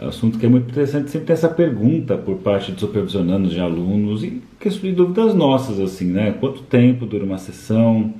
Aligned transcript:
É 0.00 0.06
assunto 0.06 0.38
que 0.38 0.46
é 0.46 0.48
muito 0.48 0.70
interessante, 0.70 1.10
sempre 1.10 1.26
tem 1.26 1.34
essa 1.34 1.50
pergunta 1.50 2.16
por 2.16 2.36
parte 2.36 2.72
de 2.72 2.80
supervisionandos, 2.80 3.52
de 3.52 3.60
alunos, 3.60 4.24
e 4.24 4.40
questão 4.58 4.88
de 4.88 4.96
dúvidas 4.96 5.34
nossas, 5.34 5.78
assim, 5.78 6.06
né? 6.06 6.34
Quanto 6.40 6.62
tempo 6.62 7.04
dura 7.04 7.22
uma 7.22 7.36
sessão? 7.36 8.14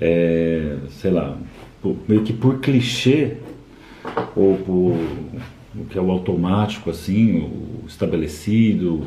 É, 0.00 0.76
sei 0.90 1.10
lá, 1.10 1.36
por, 1.82 1.96
meio 2.06 2.22
que 2.22 2.32
por 2.32 2.60
clichê, 2.60 3.38
ou 4.36 4.56
por 4.58 4.96
o 5.74 5.84
que 5.90 5.98
é 5.98 6.00
o 6.00 6.08
automático, 6.08 6.88
assim, 6.88 7.40
o 7.40 7.84
estabelecido, 7.88 9.02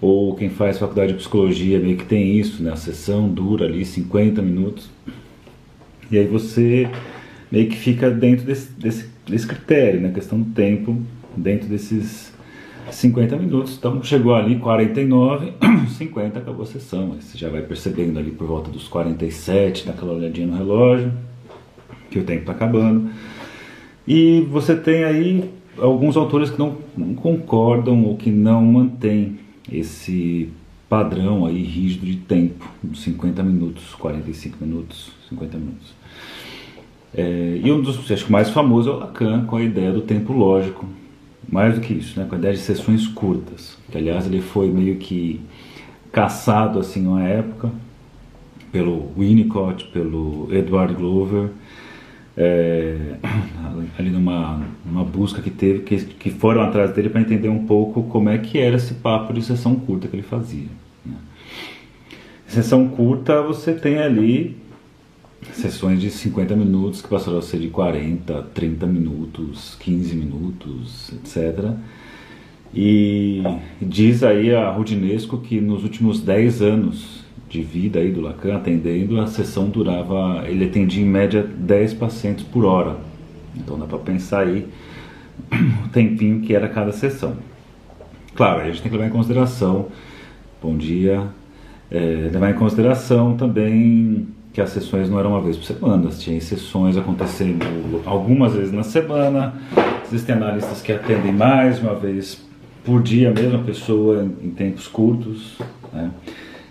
ou 0.00 0.34
quem 0.34 0.50
faz 0.50 0.78
faculdade 0.78 1.12
de 1.12 1.18
psicologia 1.18 1.78
meio 1.78 1.96
que 1.96 2.06
tem 2.06 2.40
isso, 2.40 2.60
né? 2.60 2.72
A 2.72 2.76
sessão 2.76 3.28
dura 3.28 3.66
ali 3.66 3.84
50 3.84 4.42
minutos. 4.42 4.90
E 6.10 6.18
aí 6.18 6.26
você 6.26 6.90
meio 7.52 7.68
que 7.68 7.76
fica 7.76 8.10
dentro 8.10 8.44
desse, 8.44 8.72
desse, 8.72 9.13
desse 9.26 9.46
critério, 9.46 10.00
né? 10.00 10.10
questão 10.12 10.40
do 10.40 10.50
tempo, 10.50 10.96
dentro 11.36 11.68
desses 11.68 12.32
50 12.90 13.36
minutos. 13.36 13.76
Então 13.76 14.02
chegou 14.02 14.34
ali 14.34 14.58
49, 14.58 15.52
50 15.96 16.38
acabou 16.38 16.62
a 16.62 16.66
sessão. 16.66 17.12
Aí 17.12 17.22
você 17.22 17.38
já 17.38 17.48
vai 17.48 17.62
percebendo 17.62 18.18
ali 18.18 18.30
por 18.30 18.46
volta 18.46 18.70
dos 18.70 18.88
47, 18.88 19.86
daquela 19.86 20.12
olhadinha 20.12 20.46
no 20.46 20.56
relógio, 20.56 21.12
que 22.10 22.18
o 22.18 22.24
tempo 22.24 22.40
está 22.40 22.52
acabando. 22.52 23.10
E 24.06 24.46
você 24.50 24.76
tem 24.76 25.04
aí 25.04 25.50
alguns 25.78 26.16
autores 26.16 26.50
que 26.50 26.58
não, 26.58 26.76
não 26.96 27.14
concordam 27.14 28.04
ou 28.04 28.16
que 28.16 28.30
não 28.30 28.62
mantêm 28.62 29.38
esse 29.70 30.50
padrão 30.88 31.46
aí 31.46 31.62
rígido 31.62 32.06
de 32.06 32.16
tempo, 32.16 32.68
50 32.94 33.42
minutos, 33.42 33.94
45 33.94 34.58
minutos, 34.60 35.10
50 35.28 35.58
minutos. 35.58 35.94
É, 37.16 37.60
e 37.62 37.70
um 37.70 37.80
dos 37.80 38.10
acho 38.10 38.26
que 38.26 38.32
mais 38.32 38.50
famosos 38.50 38.92
é 38.92 38.96
o 38.96 38.98
Lacan 38.98 39.44
com 39.44 39.56
a 39.56 39.62
ideia 39.62 39.92
do 39.92 40.02
tempo 40.02 40.32
lógico, 40.32 40.84
mais 41.48 41.74
do 41.74 41.80
que 41.80 41.94
isso, 41.94 42.18
né, 42.18 42.26
com 42.28 42.34
a 42.34 42.38
ideia 42.38 42.54
de 42.54 42.60
sessões 42.60 43.06
curtas, 43.06 43.78
que 43.90 43.96
aliás 43.96 44.26
ele 44.26 44.40
foi 44.40 44.68
meio 44.68 44.96
que 44.96 45.40
caçado 46.10 46.78
assim 46.78 47.06
uma 47.06 47.22
época 47.22 47.70
pelo 48.72 49.12
Winnicott, 49.16 49.84
pelo 49.92 50.48
Edward 50.50 50.94
Glover, 50.94 51.50
é, 52.36 52.96
ali 53.96 54.10
numa, 54.10 54.60
numa 54.84 55.04
busca 55.04 55.40
que 55.40 55.50
teve, 55.50 55.80
que, 55.80 55.96
que 55.96 56.30
foram 56.30 56.62
atrás 56.62 56.92
dele 56.92 57.08
para 57.08 57.20
entender 57.20 57.48
um 57.48 57.64
pouco 57.64 58.02
como 58.02 58.28
é 58.28 58.38
que 58.38 58.58
era 58.58 58.74
esse 58.74 58.94
papo 58.94 59.32
de 59.32 59.42
sessão 59.42 59.76
curta 59.76 60.08
que 60.08 60.16
ele 60.16 60.24
fazia. 60.24 60.66
Né. 61.06 61.14
Sessão 62.48 62.88
curta 62.88 63.40
você 63.40 63.72
tem 63.72 63.98
ali 63.98 64.56
sessões 65.52 66.00
de 66.00 66.10
50 66.10 66.56
minutos 66.56 67.02
que 67.02 67.08
passaram 67.08 67.38
a 67.38 67.42
ser 67.42 67.58
de 67.58 67.68
40, 67.68 68.42
30 68.54 68.86
minutos, 68.86 69.76
15 69.80 70.14
minutos, 70.16 71.12
etc. 71.12 71.72
E 72.74 73.42
diz 73.80 74.22
aí 74.22 74.54
a 74.54 74.70
Rudinesco 74.70 75.38
que 75.38 75.60
nos 75.60 75.84
últimos 75.84 76.20
10 76.20 76.62
anos 76.62 77.24
de 77.48 77.62
vida 77.62 78.00
aí 78.00 78.10
do 78.10 78.20
Lacan 78.20 78.56
atendendo, 78.56 79.20
a 79.20 79.28
sessão 79.28 79.68
durava, 79.68 80.42
ele 80.48 80.64
atendia 80.64 81.02
em 81.02 81.06
média 81.06 81.42
10 81.42 81.94
pacientes 81.94 82.44
por 82.44 82.64
hora. 82.64 82.96
Então 83.56 83.78
dá 83.78 83.86
para 83.86 83.98
pensar 83.98 84.40
aí 84.40 84.66
o 85.86 85.88
tempinho 85.90 86.40
que 86.40 86.52
era 86.54 86.68
cada 86.68 86.90
sessão. 86.90 87.36
Claro, 88.34 88.62
a 88.62 88.64
gente 88.66 88.82
tem 88.82 88.90
que 88.90 88.96
levar 88.96 89.08
em 89.08 89.12
consideração, 89.12 89.86
bom 90.60 90.76
dia, 90.76 91.28
é, 91.88 92.28
levar 92.32 92.50
em 92.50 92.54
consideração 92.54 93.36
também 93.36 94.26
que 94.54 94.60
as 94.60 94.70
sessões 94.70 95.10
não 95.10 95.18
eram 95.18 95.30
uma 95.30 95.40
vez 95.40 95.56
por 95.56 95.64
semana, 95.64 96.08
tinha 96.10 96.40
sessões 96.40 96.96
acontecendo 96.96 97.66
algumas 98.06 98.54
vezes 98.54 98.72
na 98.72 98.84
semana, 98.84 99.52
existem 100.06 100.36
analistas 100.36 100.80
que 100.80 100.92
atendem 100.92 101.32
mais 101.32 101.80
uma 101.80 101.96
vez 101.96 102.40
por 102.84 103.02
dia 103.02 103.30
a 103.30 103.32
mesma 103.32 103.58
pessoa 103.64 104.22
em, 104.40 104.50
tempos 104.50 104.86
curtos, 104.86 105.58
né? 105.92 106.08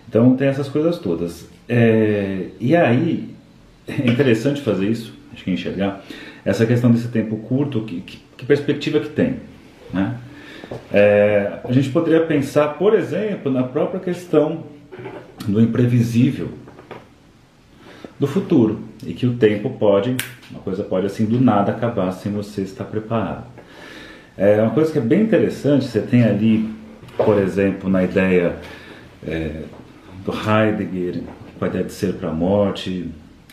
então 0.08 0.34
tem 0.34 0.48
essas 0.48 0.66
coisas 0.66 0.98
todas. 0.98 1.46
É, 1.68 2.46
e 2.58 2.74
aí 2.74 3.28
é 3.86 4.10
interessante 4.10 4.62
fazer 4.62 4.88
isso, 4.88 5.12
acho 5.34 5.44
que 5.44 5.50
enxergar 5.50 6.02
essa 6.42 6.64
questão 6.64 6.90
desse 6.90 7.08
tempo 7.08 7.36
curto, 7.36 7.82
que, 7.82 8.00
que, 8.00 8.18
que 8.34 8.46
perspectiva 8.46 8.98
que 8.98 9.10
tem, 9.10 9.36
né? 9.92 10.16
É, 10.90 11.58
a 11.62 11.70
gente 11.70 11.90
poderia 11.90 12.24
pensar, 12.24 12.78
por 12.78 12.94
exemplo, 12.94 13.52
na 13.52 13.62
própria 13.62 14.00
questão 14.00 14.64
do 15.46 15.60
imprevisível 15.60 16.63
do 18.18 18.26
futuro 18.26 18.80
e 19.06 19.12
que 19.12 19.26
o 19.26 19.34
tempo 19.34 19.70
pode, 19.70 20.16
uma 20.50 20.60
coisa 20.60 20.82
pode 20.82 21.06
assim 21.06 21.26
do 21.26 21.40
nada 21.40 21.72
acabar 21.72 22.12
sem 22.12 22.32
você 22.32 22.62
estar 22.62 22.84
preparado. 22.84 23.46
É 24.36 24.60
uma 24.60 24.70
coisa 24.70 24.92
que 24.92 24.98
é 24.98 25.02
bem 25.02 25.22
interessante, 25.22 25.84
você 25.84 26.00
tem 26.00 26.24
ali, 26.24 26.68
por 27.16 27.38
exemplo, 27.38 27.88
na 27.88 28.02
ideia 28.02 28.56
é, 29.26 29.62
do 30.24 30.32
Heidegger, 30.32 31.22
com 31.58 31.64
a 31.64 31.68
ideia 31.68 31.84
de 31.84 31.92
ser 31.92 32.14
para 32.14 32.30
a 32.30 32.32
morte, 32.32 33.08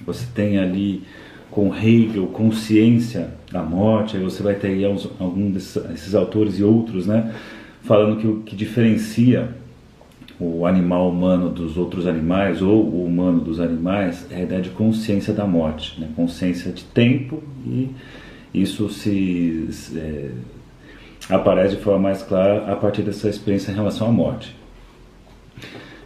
você 0.05 0.25
tem 0.33 0.57
ali 0.57 1.03
com 1.51 1.75
Hegel, 1.75 2.27
consciência 2.27 3.29
da 3.51 3.61
morte, 3.61 4.15
aí 4.15 4.23
você 4.23 4.41
vai 4.41 4.55
ter 4.55 4.67
aí 4.67 4.85
alguns 4.85 5.51
desses 5.53 6.15
autores 6.15 6.57
e 6.57 6.63
outros, 6.63 7.05
né, 7.05 7.33
falando 7.83 8.19
que 8.19 8.27
o 8.27 8.37
que 8.39 8.55
diferencia 8.55 9.49
o 10.41 10.65
animal 10.65 11.07
humano 11.07 11.49
dos 11.49 11.77
outros 11.77 12.07
animais 12.07 12.63
ou 12.63 12.83
o 12.83 13.05
humano 13.05 13.39
dos 13.41 13.59
animais 13.59 14.25
é 14.31 14.37
a 14.37 14.41
ideia 14.41 14.61
de 14.61 14.71
consciência 14.71 15.31
da 15.33 15.45
morte, 15.45 16.01
né? 16.01 16.09
consciência 16.15 16.71
de 16.71 16.83
tempo 16.83 17.43
e 17.63 17.91
isso 18.51 18.89
se 18.89 19.69
é, 19.95 20.31
aparece 21.29 21.75
de 21.75 21.81
forma 21.83 21.99
mais 21.99 22.23
clara 22.23 22.71
a 22.71 22.75
partir 22.75 23.03
dessa 23.03 23.29
experiência 23.29 23.71
em 23.71 23.75
relação 23.75 24.07
à 24.07 24.11
morte. 24.11 24.55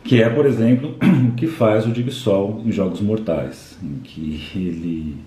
Que 0.04 0.22
é, 0.22 0.30
por 0.30 0.46
exemplo, 0.46 0.96
o 1.30 1.32
que 1.32 1.48
faz 1.48 1.86
o 1.86 1.92
Digsol 1.92 2.62
em 2.66 2.74
Jogos 2.74 3.00
Mortais, 3.00 3.80
em 3.82 4.00
que 4.04 4.42
ele 4.54 5.18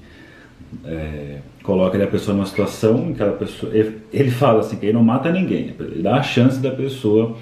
é, 0.85 1.39
coloca 1.63 2.03
a 2.03 2.07
pessoa 2.07 2.37
numa 2.37 2.47
situação 2.47 3.09
em 3.09 3.15
que 3.15 3.23
a 3.23 3.33
pessoa. 3.33 3.73
Ele, 3.75 4.31
fala 4.31 4.61
assim 4.61 4.77
que 4.77 4.85
ele 4.85 4.93
não 4.93 5.03
mata 5.03 5.33
ninguém, 5.33 5.75
ele 5.81 6.03
dá 6.03 6.17
a 6.17 6.23
chance 6.23 6.61
da 6.61 6.71
pessoa 6.71 7.37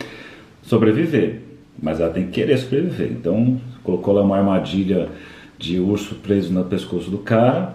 sobreviver 0.62 1.45
mas 1.81 2.00
ela 2.00 2.12
tem 2.12 2.26
que 2.26 2.32
querer 2.32 2.56
sobreviver. 2.59 3.10
Então, 3.10 3.60
colocou 3.82 4.14
lá 4.14 4.22
uma 4.22 4.37
armadilha 4.37 5.09
de 5.59 5.78
urso 5.78 6.16
preso 6.16 6.53
no 6.53 6.64
pescoço 6.64 7.10
do 7.10 7.19
cara, 7.19 7.75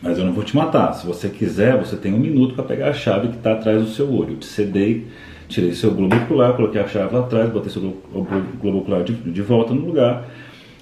mas 0.00 0.18
eu 0.18 0.24
não 0.24 0.32
vou 0.32 0.44
te 0.44 0.56
matar. 0.56 0.92
Se 0.94 1.06
você 1.06 1.28
quiser, 1.28 1.76
você 1.76 1.96
tem 1.96 2.14
um 2.14 2.18
minuto 2.18 2.54
para 2.54 2.64
pegar 2.64 2.88
a 2.88 2.92
chave 2.92 3.28
que 3.28 3.36
está 3.36 3.52
atrás 3.52 3.82
do 3.82 3.88
seu 3.88 4.12
olho. 4.12 4.32
Eu 4.32 4.36
te 4.36 4.46
cedei, 4.46 5.06
tirei 5.48 5.72
seu 5.74 5.90
globo 5.92 6.16
ocular, 6.16 6.54
coloquei 6.54 6.80
a 6.80 6.86
chave 6.86 7.14
lá 7.14 7.20
atrás, 7.20 7.50
botei 7.50 7.70
seu 7.70 7.82
globo 7.82 8.78
ocular 8.78 9.02
de, 9.02 9.12
de 9.12 9.42
volta 9.42 9.74
no 9.74 9.84
lugar. 9.84 10.28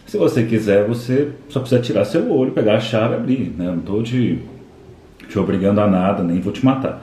Se 0.06 0.16
você 0.16 0.44
quiser, 0.44 0.86
você 0.86 1.30
só 1.48 1.60
precisa 1.60 1.80
tirar 1.80 2.04
seu 2.04 2.30
olho, 2.30 2.52
pegar 2.52 2.76
a 2.76 2.80
chave 2.80 3.14
e 3.14 3.16
abrir. 3.16 3.54
Né? 3.56 3.66
não 3.66 3.78
estou 3.78 4.02
te, 4.02 4.38
te 5.28 5.38
obrigando 5.38 5.80
a 5.80 5.88
nada, 5.88 6.22
nem 6.22 6.40
vou 6.40 6.52
te 6.52 6.64
matar. 6.64 7.02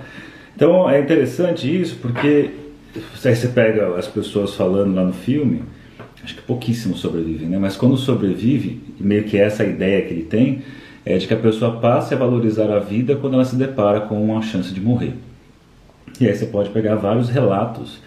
Então 0.55 0.90
é 0.90 1.01
interessante 1.01 1.67
isso 1.67 1.97
porque 2.01 2.51
Aí 2.95 3.35
você 3.35 3.47
pega 3.47 3.95
as 3.97 4.07
pessoas 4.07 4.53
falando 4.55 4.93
lá 4.93 5.03
no 5.03 5.13
filme, 5.13 5.63
acho 6.23 6.35
que 6.35 6.41
pouquíssimos 6.41 6.99
sobrevivem, 6.99 7.49
né? 7.49 7.57
Mas 7.57 7.75
quando 7.75 7.97
sobrevive, 7.97 8.81
meio 8.99 9.23
que 9.23 9.37
essa 9.37 9.63
ideia 9.63 10.01
que 10.03 10.13
ele 10.13 10.23
tem 10.23 10.61
é 11.05 11.17
de 11.17 11.27
que 11.27 11.33
a 11.33 11.37
pessoa 11.37 11.79
passe 11.79 12.13
a 12.13 12.17
valorizar 12.17 12.71
a 12.71 12.79
vida 12.79 13.15
quando 13.15 13.33
ela 13.33 13.45
se 13.45 13.55
depara 13.55 14.01
com 14.01 14.23
uma 14.23 14.41
chance 14.41 14.73
de 14.73 14.79
morrer. 14.79 15.13
E 16.19 16.27
aí 16.27 16.35
você 16.35 16.45
pode 16.45 16.69
pegar 16.69 16.95
vários 16.95 17.29
relatos 17.29 17.99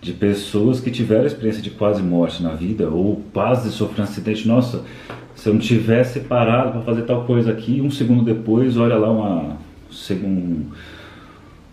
de 0.00 0.12
pessoas 0.12 0.80
que 0.80 0.90
tiveram 0.90 1.26
experiência 1.26 1.60
de 1.60 1.70
quase 1.70 2.02
morte 2.02 2.42
na 2.42 2.54
vida 2.54 2.88
ou 2.88 3.22
quase 3.32 3.70
sofreram 3.70 4.04
um 4.04 4.08
acidente. 4.08 4.48
Nossa, 4.48 4.82
se 5.34 5.48
eu 5.48 5.54
não 5.54 5.60
tivesse 5.60 6.20
parado 6.20 6.72
para 6.72 6.80
fazer 6.82 7.02
tal 7.02 7.24
coisa 7.24 7.50
aqui, 7.50 7.80
um 7.80 7.90
segundo 7.90 8.24
depois, 8.24 8.76
olha 8.76 8.96
lá 8.96 9.10
uma 9.10 9.58
um, 10.12 10.66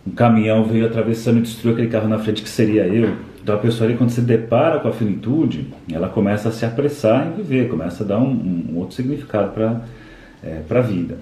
um 0.08 0.10
caminhão 0.10 0.64
veio 0.64 0.86
atravessando 0.86 1.38
e 1.38 1.42
destruiu 1.42 1.74
aquele 1.74 1.88
carro 1.88 2.08
na 2.08 2.18
frente 2.18 2.42
que 2.42 2.48
seria 2.48 2.86
eu. 2.86 3.14
Então 3.42 3.54
a 3.54 3.58
pessoa 3.58 3.88
ali, 3.88 3.96
quando 3.96 4.10
se 4.10 4.20
depara 4.20 4.78
com 4.80 4.88
a 4.88 4.92
finitude, 4.92 5.68
ela 5.92 6.08
começa 6.08 6.48
a 6.48 6.52
se 6.52 6.64
apressar 6.64 7.28
em 7.28 7.36
viver, 7.36 7.68
começa 7.68 8.04
a 8.04 8.06
dar 8.06 8.18
um, 8.18 8.66
um 8.70 8.76
outro 8.76 8.94
significado 8.94 9.52
para 9.52 9.82
é, 10.42 10.62
a 10.68 10.80
vida. 10.80 11.18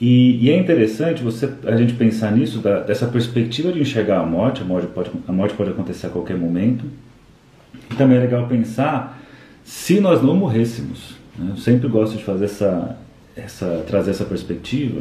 E, 0.00 0.44
e, 0.44 0.50
é 0.50 0.58
interessante 0.58 1.22
você 1.22 1.48
a 1.66 1.76
gente 1.76 1.94
pensar 1.94 2.32
nisso, 2.32 2.58
da, 2.58 2.80
dessa 2.80 3.06
perspectiva 3.06 3.72
de 3.72 3.80
enxergar 3.80 4.20
a 4.20 4.26
morte, 4.26 4.60
a 4.60 4.64
morte, 4.64 4.88
pode, 4.88 5.10
a 5.26 5.32
morte 5.32 5.54
pode 5.54 5.70
acontecer 5.70 6.08
a 6.08 6.10
qualquer 6.10 6.36
momento. 6.36 6.84
E 7.90 7.94
também 7.94 8.16
é 8.16 8.20
legal 8.20 8.46
pensar 8.46 9.22
se 9.62 10.00
nós 10.00 10.22
não 10.22 10.34
morrêssemos. 10.34 11.14
Né? 11.38 11.48
Eu 11.50 11.56
sempre 11.56 11.88
gosto 11.88 12.16
de 12.16 12.24
fazer 12.24 12.46
essa, 12.46 12.98
essa, 13.36 13.84
trazer 13.86 14.10
essa 14.10 14.24
perspectiva 14.24 15.00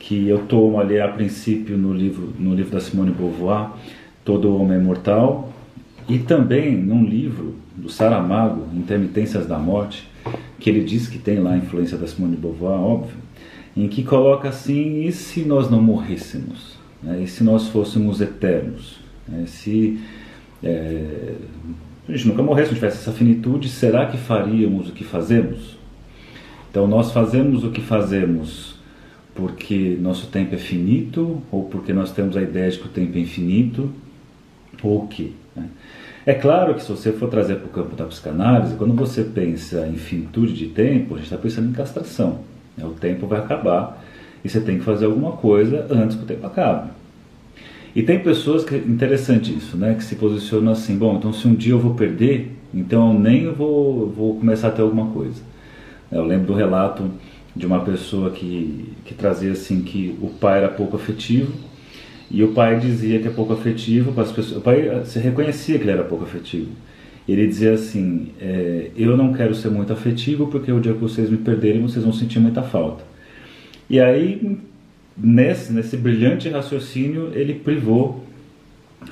que 0.00 0.26
eu 0.26 0.38
tomo 0.46 0.80
ali 0.80 0.98
a 0.98 1.06
princípio 1.06 1.76
no 1.76 1.92
livro, 1.92 2.32
no 2.38 2.54
livro 2.54 2.72
da 2.72 2.80
Simone 2.80 3.12
Beauvoir, 3.12 3.70
Todo 4.24 4.56
Homem 4.56 4.78
é 4.78 4.80
Mortal, 4.80 5.52
e 6.08 6.18
também 6.18 6.74
num 6.74 7.04
livro 7.04 7.54
do 7.76 7.88
Saramago, 7.88 8.66
Intermitências 8.74 9.46
da 9.46 9.58
Morte, 9.58 10.08
que 10.58 10.70
ele 10.70 10.82
diz 10.82 11.06
que 11.06 11.18
tem 11.18 11.38
lá 11.38 11.52
a 11.52 11.56
influência 11.58 11.98
da 11.98 12.06
Simone 12.06 12.34
Beauvoir, 12.34 12.80
óbvio, 12.80 13.16
em 13.76 13.88
que 13.88 14.02
coloca 14.02 14.48
assim: 14.48 15.04
e 15.04 15.12
se 15.12 15.42
nós 15.42 15.70
não 15.70 15.82
morrêssemos? 15.82 16.78
Né? 17.02 17.22
E 17.22 17.28
se 17.28 17.44
nós 17.44 17.68
fôssemos 17.68 18.20
eternos? 18.20 18.98
Né? 19.28 19.44
Se 19.46 20.00
é, 20.64 21.34
a 22.08 22.12
gente 22.12 22.26
nunca 22.26 22.42
morresse, 22.42 22.70
se 22.70 22.74
tivesse 22.74 22.96
essa 22.98 23.12
finitude, 23.12 23.68
será 23.68 24.06
que 24.06 24.16
faríamos 24.16 24.88
o 24.88 24.92
que 24.92 25.04
fazemos? 25.04 25.78
Então 26.70 26.86
nós 26.86 27.12
fazemos 27.12 27.64
o 27.64 27.70
que 27.70 27.80
fazemos 27.80 28.69
porque 29.40 29.96
nosso 29.98 30.26
tempo 30.26 30.54
é 30.54 30.58
finito 30.58 31.40
ou 31.50 31.64
porque 31.64 31.94
nós 31.94 32.12
temos 32.12 32.36
a 32.36 32.42
ideia 32.42 32.70
de 32.70 32.78
que 32.78 32.84
o 32.84 32.90
tempo 32.90 33.16
é 33.16 33.20
infinito 33.22 33.90
ou 34.82 35.04
o 35.04 35.08
quê? 35.08 35.30
Né? 35.56 35.64
É 36.26 36.34
claro 36.34 36.74
que 36.74 36.82
se 36.82 36.90
você 36.90 37.10
for 37.10 37.30
trazer 37.30 37.56
para 37.56 37.66
o 37.66 37.70
campo 37.70 37.96
da 37.96 38.04
psicanálise, 38.04 38.74
quando 38.76 38.92
você 38.92 39.24
pensa 39.24 39.86
em 39.86 39.96
finitude 39.96 40.52
de 40.52 40.66
tempo, 40.66 41.14
a 41.14 41.16
gente 41.16 41.24
está 41.24 41.38
pensando 41.38 41.70
em 41.70 41.72
castração. 41.72 42.40
Né? 42.76 42.84
O 42.84 42.90
tempo 42.90 43.26
vai 43.26 43.40
acabar 43.40 44.04
e 44.44 44.48
você 44.50 44.60
tem 44.60 44.78
que 44.78 44.84
fazer 44.84 45.06
alguma 45.06 45.32
coisa 45.32 45.86
antes 45.88 46.16
que 46.16 46.22
o 46.22 46.26
tempo 46.26 46.46
acabe. 46.46 46.90
E 47.96 48.02
tem 48.02 48.20
pessoas 48.20 48.62
que 48.62 48.76
interessante 48.76 49.56
isso, 49.56 49.78
né, 49.78 49.94
que 49.94 50.04
se 50.04 50.16
posicionam 50.16 50.72
assim, 50.72 50.96
bom, 50.96 51.16
então 51.16 51.32
se 51.32 51.48
um 51.48 51.54
dia 51.54 51.72
eu 51.72 51.78
vou 51.78 51.94
perder, 51.94 52.52
então 52.72 53.14
eu 53.14 53.18
nem 53.18 53.50
vou, 53.50 54.06
vou 54.10 54.36
começar 54.36 54.68
a 54.68 54.70
ter 54.70 54.82
alguma 54.82 55.06
coisa. 55.06 55.42
Eu 56.12 56.24
lembro 56.24 56.48
do 56.48 56.52
relato 56.52 57.10
de 57.54 57.66
uma 57.66 57.80
pessoa 57.80 58.30
que, 58.30 58.92
que 59.04 59.14
trazia 59.14 59.52
assim 59.52 59.82
que 59.82 60.16
o 60.20 60.28
pai 60.28 60.58
era 60.58 60.68
pouco 60.68 60.96
afetivo 60.96 61.52
e 62.30 62.44
o 62.44 62.52
pai 62.52 62.78
dizia 62.78 63.18
que 63.18 63.28
é 63.28 63.30
pouco 63.30 63.52
afetivo 63.52 64.12
para 64.12 64.22
as 64.22 64.32
pessoas. 64.32 64.58
O 64.58 64.60
pai 64.60 65.02
se 65.04 65.18
reconhecia 65.18 65.76
que 65.78 65.84
ele 65.84 65.90
era 65.90 66.04
pouco 66.04 66.24
afetivo. 66.24 66.68
Ele 67.28 67.46
dizia 67.46 67.72
assim: 67.72 68.28
é, 68.40 68.90
Eu 68.96 69.16
não 69.16 69.32
quero 69.32 69.54
ser 69.54 69.68
muito 69.70 69.92
afetivo 69.92 70.46
porque 70.46 70.70
o 70.70 70.80
dia 70.80 70.92
que 70.92 71.00
vocês 71.00 71.28
me 71.28 71.38
perderem 71.38 71.82
vocês 71.82 72.04
vão 72.04 72.12
sentir 72.12 72.38
muita 72.38 72.62
falta. 72.62 73.04
E 73.88 73.98
aí 73.98 74.58
nesse, 75.16 75.72
nesse 75.72 75.96
brilhante 75.96 76.48
raciocínio, 76.48 77.30
ele 77.34 77.54
privou 77.54 78.24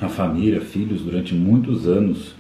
a 0.01 0.09
família, 0.09 0.61
filhos, 0.61 1.03
durante 1.03 1.35
muitos 1.35 1.87
anos 1.87 2.35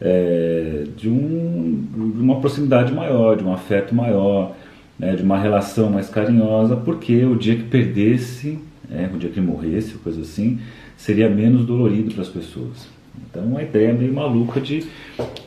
é, 0.00 0.84
de, 0.96 1.08
um, 1.08 1.86
de 2.14 2.20
uma 2.20 2.40
proximidade 2.40 2.92
maior, 2.92 3.36
de 3.36 3.44
um 3.44 3.52
afeto 3.52 3.94
maior, 3.94 4.54
né, 5.02 5.16
de 5.16 5.22
uma 5.24 5.36
relação 5.36 5.90
mais 5.90 6.08
carinhosa, 6.08 6.76
porque 6.76 7.24
o 7.24 7.34
dia 7.34 7.56
que 7.56 7.64
perdesse, 7.64 8.60
é, 8.88 9.10
o 9.12 9.18
dia 9.18 9.28
que 9.28 9.40
morresse, 9.40 9.94
coisa 9.94 10.20
assim, 10.20 10.60
seria 10.96 11.28
menos 11.28 11.66
dolorido 11.66 12.14
para 12.14 12.22
as 12.22 12.28
pessoas. 12.28 12.86
Então, 13.28 13.42
uma 13.42 13.62
ideia 13.62 13.92
meio 13.92 14.14
maluca 14.14 14.60
de 14.60 14.86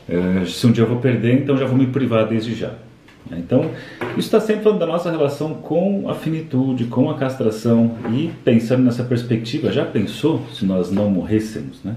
é, 0.06 0.44
se 0.44 0.66
um 0.66 0.72
dia 0.72 0.84
eu 0.84 0.88
vou 0.88 0.98
perder, 0.98 1.40
então 1.40 1.56
já 1.56 1.64
vou 1.64 1.76
me 1.76 1.86
privar 1.86 2.28
desde 2.28 2.54
já. 2.54 2.74
Né? 3.30 3.38
Então, 3.38 3.70
isso 4.10 4.28
está 4.28 4.40
sempre 4.40 4.62
falando 4.62 4.78
da 4.78 4.86
nossa 4.86 5.10
relação 5.10 5.54
com 5.54 6.08
a 6.08 6.14
finitude, 6.14 6.84
com 6.84 7.10
a 7.10 7.14
castração 7.14 7.96
e 8.12 8.30
pensando 8.44 8.84
nessa 8.84 9.04
perspectiva, 9.04 9.72
já 9.72 9.86
pensou 9.86 10.42
se 10.52 10.66
nós 10.66 10.92
não 10.92 11.10
morrêssemos, 11.10 11.82
né? 11.82 11.96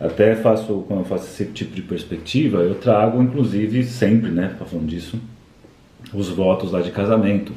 Até 0.00 0.36
faço, 0.36 0.84
quando 0.86 1.00
eu 1.00 1.04
faço 1.06 1.26
esse 1.26 1.50
tipo 1.52 1.74
de 1.74 1.82
perspectiva, 1.82 2.58
eu 2.58 2.76
trago, 2.76 3.20
inclusive, 3.20 3.82
sempre, 3.82 4.30
né, 4.30 4.54
falando 4.58 4.86
disso, 4.86 5.18
os 6.12 6.28
votos 6.28 6.72
lá 6.72 6.80
de 6.80 6.90
casamento, 6.90 7.52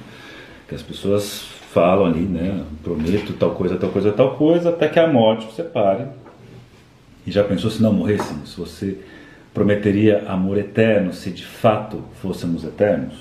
que 0.68 0.76
as 0.76 0.82
pessoas 0.82 1.42
falam 1.74 2.06
ali, 2.06 2.22
né, 2.22 2.64
prometo 2.84 3.34
tal 3.34 3.52
coisa, 3.52 3.78
tal 3.78 3.90
coisa, 3.90 4.12
tal 4.12 4.36
coisa, 4.36 4.70
até 4.70 4.88
que 4.88 5.00
a 5.00 5.08
morte 5.08 5.46
você 5.46 5.64
pare. 5.64 6.06
E 7.26 7.32
já 7.32 7.44
pensou 7.44 7.70
se 7.70 7.82
não 7.82 7.94
morrêssemos? 7.94 8.52
Se 8.52 8.58
você 8.58 8.98
prometeria 9.54 10.24
amor 10.28 10.58
eterno 10.58 11.14
se 11.14 11.30
de 11.30 11.46
fato 11.46 12.04
fôssemos 12.22 12.64
eternos? 12.64 13.14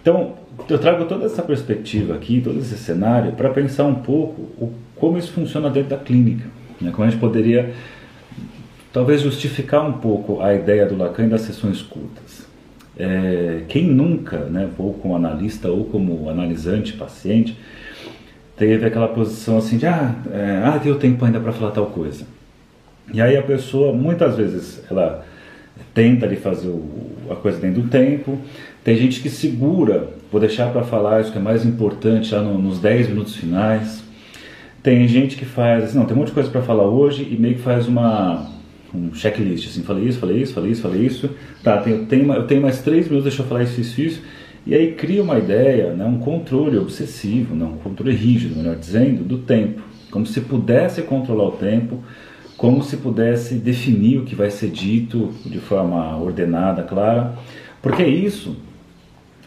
Então, 0.00 0.34
eu 0.68 0.78
trago 0.78 1.04
toda 1.04 1.26
essa 1.26 1.42
perspectiva 1.42 2.14
aqui, 2.14 2.40
todo 2.40 2.58
esse 2.58 2.76
cenário, 2.76 3.32
para 3.32 3.50
pensar 3.50 3.84
um 3.84 3.94
pouco 3.94 4.42
o, 4.58 4.72
como 4.96 5.16
isso 5.16 5.32
funciona 5.32 5.70
dentro 5.70 5.90
da 5.90 5.96
clínica. 5.96 6.44
Né? 6.80 6.90
Como 6.90 7.06
a 7.06 7.10
gente 7.10 7.20
poderia, 7.20 7.72
talvez, 8.92 9.20
justificar 9.20 9.86
um 9.86 9.94
pouco 9.94 10.40
a 10.40 10.52
ideia 10.54 10.84
do 10.86 10.96
Lacan 10.96 11.28
das 11.28 11.42
sessões 11.42 11.80
curtas. 11.80 12.21
É, 13.04 13.62
quem 13.66 13.88
nunca, 13.88 14.38
né, 14.44 14.68
ou 14.78 14.94
como 14.94 15.16
analista 15.16 15.68
ou 15.68 15.86
como 15.86 16.30
analisante, 16.30 16.92
paciente, 16.92 17.58
teve 18.56 18.86
aquela 18.86 19.08
posição 19.08 19.58
assim 19.58 19.76
de 19.76 19.86
ah, 19.86 20.14
é, 20.32 20.62
ah 20.64 20.78
tenho 20.80 20.94
tempo 20.94 21.24
ainda 21.24 21.40
para 21.40 21.52
falar 21.52 21.72
tal 21.72 21.86
coisa. 21.86 22.24
E 23.12 23.20
aí 23.20 23.36
a 23.36 23.42
pessoa, 23.42 23.92
muitas 23.92 24.36
vezes, 24.36 24.84
ela 24.88 25.24
tenta 25.92 26.26
ali 26.26 26.36
fazer 26.36 26.68
o, 26.68 26.84
a 27.28 27.34
coisa 27.34 27.58
dentro 27.58 27.82
do 27.82 27.88
tempo. 27.88 28.38
Tem 28.84 28.96
gente 28.96 29.20
que 29.20 29.28
segura, 29.28 30.10
vou 30.30 30.40
deixar 30.40 30.70
para 30.70 30.84
falar 30.84 31.22
isso 31.22 31.32
que 31.32 31.38
é 31.38 31.40
mais 31.40 31.64
importante 31.64 32.28
já 32.28 32.40
no, 32.40 32.56
nos 32.56 32.78
10 32.78 33.08
minutos 33.08 33.34
finais. 33.34 34.04
Tem 34.80 35.08
gente 35.08 35.34
que 35.34 35.44
faz, 35.44 35.92
não, 35.92 36.04
tem 36.04 36.14
um 36.16 36.20
monte 36.20 36.28
de 36.28 36.34
coisa 36.34 36.50
para 36.50 36.62
falar 36.62 36.84
hoje 36.84 37.26
e 37.28 37.36
meio 37.36 37.56
que 37.56 37.62
faz 37.62 37.88
uma 37.88 38.48
um 38.94 39.14
checklist, 39.14 39.68
assim, 39.68 39.82
falei 39.82 40.04
isso, 40.04 40.18
falei 40.18 40.42
isso, 40.42 40.52
falei 40.52 40.70
isso, 40.70 40.82
falei 40.82 41.06
isso. 41.06 41.30
Tá, 41.62 41.78
tem, 41.78 42.04
tem, 42.06 42.26
eu 42.26 42.46
tenho 42.46 42.62
mais 42.62 42.82
3 42.82 43.06
minutos, 43.06 43.24
deixa 43.24 43.42
eu 43.42 43.46
falar 43.46 43.62
isso, 43.62 43.80
isso, 43.80 44.00
isso. 44.00 44.22
E 44.66 44.74
aí 44.74 44.92
cria 44.92 45.22
uma 45.22 45.38
ideia, 45.38 45.92
né, 45.92 46.04
um 46.04 46.18
controle 46.18 46.78
obsessivo, 46.78 47.54
não, 47.54 47.72
um 47.72 47.78
controle 47.78 48.14
rígido, 48.14 48.56
melhor 48.56 48.76
dizendo, 48.76 49.24
do 49.24 49.38
tempo. 49.38 49.82
Como 50.10 50.26
se 50.26 50.40
pudesse 50.40 51.02
controlar 51.02 51.48
o 51.48 51.52
tempo, 51.52 52.02
como 52.56 52.82
se 52.82 52.96
pudesse 52.96 53.56
definir 53.56 54.18
o 54.18 54.24
que 54.24 54.36
vai 54.36 54.50
ser 54.50 54.70
dito 54.70 55.32
de 55.44 55.58
forma 55.58 56.16
ordenada, 56.16 56.82
clara, 56.84 57.34
porque 57.80 58.04
isso 58.04 58.56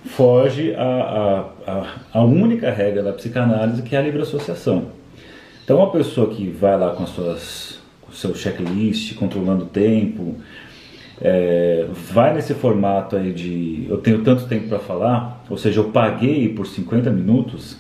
foge 0.06 0.74
à, 0.76 2.24
única 2.24 2.70
regra 2.72 3.02
da 3.02 3.14
psicanálise 3.14 3.82
que 3.82 3.96
é 3.96 4.00
a 4.00 4.02
livre 4.02 4.22
associação. 4.22 4.88
Então, 5.64 5.78
uma 5.78 5.92
pessoa 5.92 6.30
que 6.30 6.48
vai 6.50 6.78
lá 6.78 6.92
com, 6.92 7.04
as 7.04 7.10
suas, 7.10 7.80
seu 8.16 8.34
checklist, 8.34 9.16
controlando 9.16 9.66
o 9.66 9.68
tempo, 9.68 10.36
é, 11.22 11.88
vai 12.12 12.34
nesse 12.34 12.54
formato 12.54 13.16
aí 13.16 13.32
de 13.32 13.86
eu 13.90 13.98
tenho 13.98 14.22
tanto 14.22 14.48
tempo 14.48 14.68
para 14.68 14.80
falar, 14.80 15.44
ou 15.50 15.58
seja, 15.58 15.80
eu 15.80 15.86
paguei 15.86 16.50
por 16.50 16.68
50 16.68 17.10
minutos, 17.10 17.78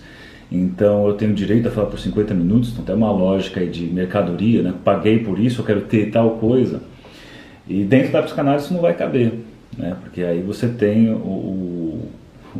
então 0.51 1.07
eu 1.07 1.13
tenho 1.13 1.33
direito 1.33 1.67
a 1.67 1.71
falar 1.71 1.87
por 1.87 1.99
50 1.99 2.33
minutos, 2.33 2.71
então 2.71 2.85
tem 2.85 2.95
uma 2.95 3.11
lógica 3.11 3.59
aí 3.59 3.67
de 3.67 3.85
mercadoria, 3.85 4.61
né? 4.61 4.73
Paguei 4.83 5.19
por 5.19 5.39
isso, 5.39 5.61
eu 5.61 5.65
quero 5.65 5.81
ter 5.81 6.11
tal 6.11 6.31
coisa. 6.31 6.81
E 7.67 7.83
dentro 7.83 8.11
da 8.11 8.21
psicanálise 8.21 8.65
isso 8.65 8.73
não 8.73 8.81
vai 8.81 8.93
caber, 8.93 9.33
né? 9.77 9.97
Porque 10.01 10.21
aí 10.21 10.41
você 10.41 10.67
tem 10.67 11.09
o, 11.09 11.15
o, 11.15 12.11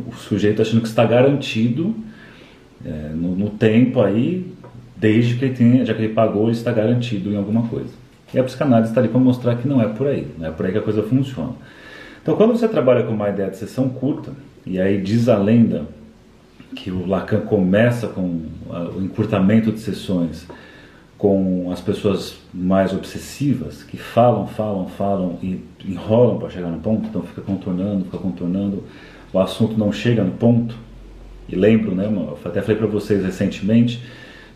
o 0.08 0.14
sujeito 0.16 0.60
achando 0.60 0.82
que 0.82 0.88
está 0.88 1.04
garantido 1.04 1.94
é, 2.84 3.10
no, 3.14 3.34
no, 3.34 3.50
tempo 3.50 4.02
aí, 4.02 4.46
desde 4.96 5.36
que 5.36 5.44
ele 5.44 5.54
tenha, 5.54 5.84
já 5.84 5.94
que 5.94 6.02
ele 6.02 6.14
pagou, 6.14 6.44
ele 6.44 6.52
está 6.52 6.72
garantido 6.72 7.30
em 7.30 7.36
alguma 7.36 7.68
coisa. 7.68 7.90
E 8.32 8.38
a 8.38 8.44
psicanálise 8.44 8.90
está 8.90 9.00
ali 9.00 9.08
para 9.08 9.20
mostrar 9.20 9.56
que 9.56 9.68
não 9.68 9.80
é 9.80 9.88
por 9.88 10.06
aí, 10.06 10.26
não 10.38 10.46
é 10.46 10.50
por 10.50 10.66
aí 10.66 10.72
que 10.72 10.78
a 10.78 10.82
coisa 10.82 11.02
funciona. 11.02 11.52
Então 12.22 12.36
quando 12.36 12.52
você 12.52 12.66
trabalha 12.66 13.04
com 13.04 13.12
uma 13.12 13.28
ideia 13.28 13.50
de 13.50 13.56
sessão 13.56 13.88
curta, 13.88 14.32
e 14.64 14.80
aí 14.80 15.00
diz 15.00 15.28
a 15.28 15.38
lenda 15.38 15.84
que 16.74 16.90
o 16.90 17.06
Lacan 17.06 17.40
começa 17.40 18.08
com 18.08 18.42
o 18.68 19.00
encurtamento 19.00 19.70
de 19.70 19.80
sessões 19.80 20.46
com 21.16 21.70
as 21.72 21.80
pessoas 21.80 22.36
mais 22.52 22.92
obsessivas, 22.92 23.82
que 23.82 23.96
falam, 23.96 24.46
falam, 24.46 24.86
falam 24.88 25.38
e 25.42 25.62
enrolam 25.84 26.38
para 26.38 26.50
chegar 26.50 26.68
no 26.68 26.78
ponto, 26.78 27.08
então 27.08 27.22
fica 27.22 27.40
contornando, 27.40 28.04
fica 28.04 28.18
contornando, 28.18 28.84
o 29.32 29.38
assunto 29.38 29.78
não 29.78 29.90
chega 29.90 30.22
no 30.22 30.32
ponto. 30.32 30.76
E 31.48 31.56
lembro, 31.56 31.94
né, 31.94 32.04
eu 32.04 32.38
até 32.44 32.60
falei 32.60 32.76
para 32.76 32.86
vocês 32.86 33.24
recentemente, 33.24 34.02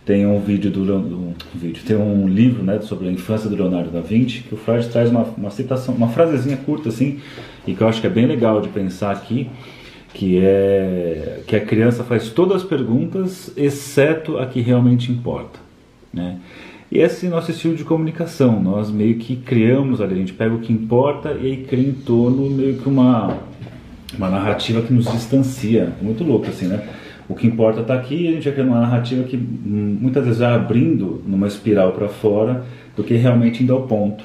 tem 0.05 0.27
um 0.27 0.41
vídeo 0.41 0.71
do 0.71 0.81
um 0.97 1.35
vídeo, 1.55 1.83
tem 1.87 1.97
um 1.97 2.27
livro, 2.27 2.63
né, 2.63 2.81
sobre 2.81 3.09
a 3.09 3.13
infância 3.13 3.49
do 3.49 3.57
Leonardo 3.57 3.91
da 3.91 4.01
Vinci, 4.01 4.41
que 4.41 4.55
o 4.55 4.57
Freud 4.57 4.89
traz 4.89 5.11
uma, 5.11 5.23
uma 5.37 5.51
citação, 5.51 5.95
uma 5.95 6.09
frasezinha 6.09 6.57
curta 6.57 6.89
assim, 6.89 7.21
e 7.67 7.75
que 7.75 7.81
eu 7.81 7.89
acho 7.89 8.01
que 8.01 8.07
é 8.07 8.11
bem 8.11 8.27
legal 8.27 8.61
de 8.61 8.69
pensar 8.69 9.11
aqui, 9.13 9.49
que 10.13 10.39
é 10.39 11.43
que 11.47 11.55
a 11.55 11.61
criança 11.61 12.03
faz 12.03 12.31
todas 12.31 12.63
as 12.63 12.69
perguntas 12.69 13.53
exceto 13.57 14.39
a 14.39 14.47
que 14.47 14.61
realmente 14.61 15.13
importa, 15.13 15.61
né? 16.13 16.39
E 16.91 16.99
esse 16.99 17.27
é 17.27 17.29
o 17.29 17.33
nosso 17.33 17.53
estilo 17.53 17.77
de 17.77 17.85
comunicação, 17.85 18.61
nós 18.61 18.91
meio 18.91 19.17
que 19.17 19.37
criamos 19.37 20.01
ali, 20.01 20.15
a 20.15 20.19
gente 20.19 20.33
pega 20.33 20.53
o 20.53 20.59
que 20.59 20.73
importa 20.73 21.37
e 21.41 21.47
aí 21.47 21.57
cria 21.59 21.89
em 21.89 21.93
torno 21.93 22.51
meio 22.51 22.79
que 22.79 22.89
uma 22.89 23.39
uma 24.17 24.29
narrativa 24.29 24.83
que 24.83 24.93
nos 24.93 25.11
distancia, 25.11 25.93
muito 26.03 26.25
louco 26.25 26.49
assim, 26.49 26.67
né? 26.67 26.83
O 27.31 27.35
que 27.37 27.47
importa 27.47 27.83
está 27.83 27.95
aqui 27.95 28.25
e 28.25 28.29
a 28.29 28.33
gente 28.33 28.43
vai 28.43 28.53
criando 28.53 28.71
uma 28.71 28.81
narrativa 28.81 29.23
que 29.23 29.37
hum, 29.37 29.99
muitas 30.01 30.25
vezes 30.25 30.41
vai 30.41 30.53
abrindo 30.53 31.23
numa 31.25 31.47
espiral 31.47 31.93
para 31.93 32.09
fora 32.09 32.65
do 32.97 33.05
que 33.05 33.15
realmente 33.15 33.63
indo 33.63 33.73
ao 33.73 33.83
ponto. 33.83 34.25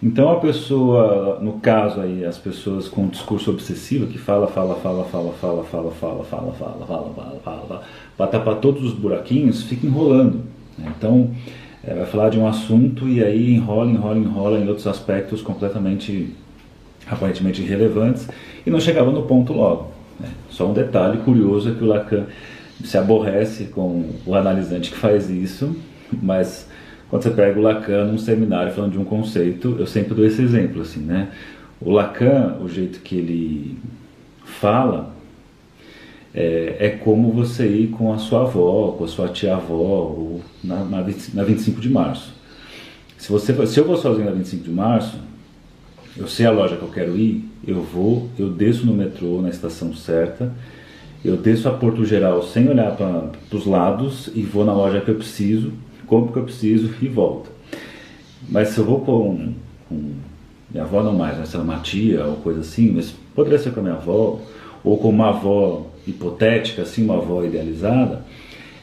Então 0.00 0.30
a 0.30 0.36
pessoa, 0.36 1.40
no 1.42 1.54
caso 1.54 2.00
aí, 2.00 2.24
as 2.24 2.38
pessoas 2.38 2.86
com 2.86 3.02
um 3.02 3.08
discurso 3.08 3.50
obsessivo 3.50 4.06
que 4.06 4.18
fala, 4.18 4.46
fala, 4.46 4.76
fala, 4.76 5.02
fala, 5.06 5.32
fala, 5.32 5.64
fala, 5.64 5.90
fala, 5.90 6.22
fala, 6.22 6.52
fala, 6.52 6.52
fala, 6.86 6.86
fala, 6.86 7.40
fala, 7.42 7.82
para 8.16 8.26
tapar 8.28 8.54
todos 8.60 8.84
os 8.84 8.92
buraquinhos, 8.92 9.64
fica 9.64 9.84
enrolando. 9.84 10.42
Então 10.78 11.32
vai 11.84 12.06
falar 12.06 12.28
de 12.28 12.38
um 12.38 12.46
assunto 12.46 13.08
e 13.08 13.20
aí 13.20 13.52
enrola, 13.52 13.90
enrola, 13.90 14.16
enrola 14.16 14.58
em 14.60 14.68
outros 14.68 14.86
aspectos 14.86 15.42
completamente, 15.42 16.36
aparentemente 17.10 17.62
irrelevantes 17.62 18.28
e 18.64 18.70
não 18.70 18.78
chegava 18.78 19.10
no 19.10 19.22
ponto 19.22 19.52
logo. 19.52 19.97
Só 20.50 20.68
um 20.68 20.72
detalhe 20.72 21.18
curioso 21.18 21.70
é 21.70 21.74
que 21.74 21.84
o 21.84 21.86
Lacan 21.86 22.26
se 22.84 22.96
aborrece 22.96 23.64
com 23.66 24.10
o 24.24 24.34
analisante 24.34 24.90
que 24.90 24.96
faz 24.96 25.28
isso, 25.30 25.76
mas 26.12 26.68
quando 27.08 27.22
você 27.22 27.30
pega 27.30 27.58
o 27.58 27.62
Lacan 27.62 28.04
num 28.04 28.18
seminário 28.18 28.72
falando 28.72 28.92
de 28.92 28.98
um 28.98 29.04
conceito, 29.04 29.76
eu 29.78 29.86
sempre 29.86 30.14
dou 30.14 30.24
esse 30.24 30.42
exemplo, 30.42 30.82
assim, 30.82 31.00
né? 31.00 31.28
O 31.80 31.90
Lacan, 31.90 32.56
o 32.60 32.68
jeito 32.68 33.00
que 33.00 33.16
ele 33.16 33.78
fala, 34.44 35.12
é, 36.34 36.76
é, 36.78 36.88
como 36.90 37.32
você 37.32 37.66
ir 37.66 37.88
com 37.88 38.12
a 38.12 38.18
sua 38.18 38.42
avó, 38.42 38.92
com 38.92 39.04
a 39.04 39.08
sua 39.08 39.28
tia-avó, 39.28 39.74
ou 39.74 40.42
na, 40.62 40.84
na, 40.84 41.04
na 41.34 41.44
25 41.44 41.80
de 41.80 41.88
março. 41.88 42.34
Se, 43.16 43.30
você, 43.30 43.66
se 43.66 43.80
eu 43.80 43.84
vou 43.84 43.96
sozinho 43.96 44.26
na 44.26 44.32
25 44.32 44.64
de 44.64 44.70
março, 44.70 45.18
eu 46.18 46.26
sei 46.26 46.46
a 46.46 46.50
loja 46.50 46.76
que 46.76 46.82
eu 46.82 46.90
quero 46.90 47.16
ir, 47.16 47.48
eu 47.66 47.80
vou, 47.80 48.28
eu 48.38 48.50
desço 48.50 48.84
no 48.84 48.92
metrô 48.92 49.40
na 49.40 49.48
estação 49.48 49.94
certa, 49.94 50.52
eu 51.24 51.36
desço 51.36 51.68
a 51.68 51.72
Porto 51.72 52.04
Geral 52.04 52.42
sem 52.42 52.68
olhar 52.68 52.96
para 52.96 53.56
os 53.56 53.64
lados 53.64 54.28
e 54.34 54.42
vou 54.42 54.64
na 54.64 54.72
loja 54.72 55.00
que 55.00 55.10
eu 55.10 55.14
preciso, 55.14 55.72
compro 56.06 56.30
o 56.30 56.32
que 56.32 56.38
eu 56.38 56.44
preciso 56.44 56.90
e 57.00 57.06
volto. 57.06 57.50
Mas 58.48 58.68
se 58.68 58.78
eu 58.78 58.84
vou 58.84 59.00
com, 59.00 59.52
com 59.88 60.12
minha 60.70 60.84
avó 60.84 61.02
não 61.02 61.14
mais, 61.14 61.38
mas 61.38 61.54
uma 61.54 61.78
tia 61.78 62.24
ou 62.24 62.36
coisa 62.36 62.60
assim, 62.60 62.92
mas 62.92 63.14
poderia 63.34 63.58
ser 63.58 63.72
com 63.72 63.80
a 63.80 63.82
minha 63.82 63.94
avó, 63.94 64.40
ou 64.82 64.98
com 64.98 65.08
uma 65.08 65.28
avó 65.28 65.86
hipotética, 66.06 66.82
assim, 66.82 67.04
uma 67.04 67.16
avó 67.16 67.44
idealizada, 67.44 68.22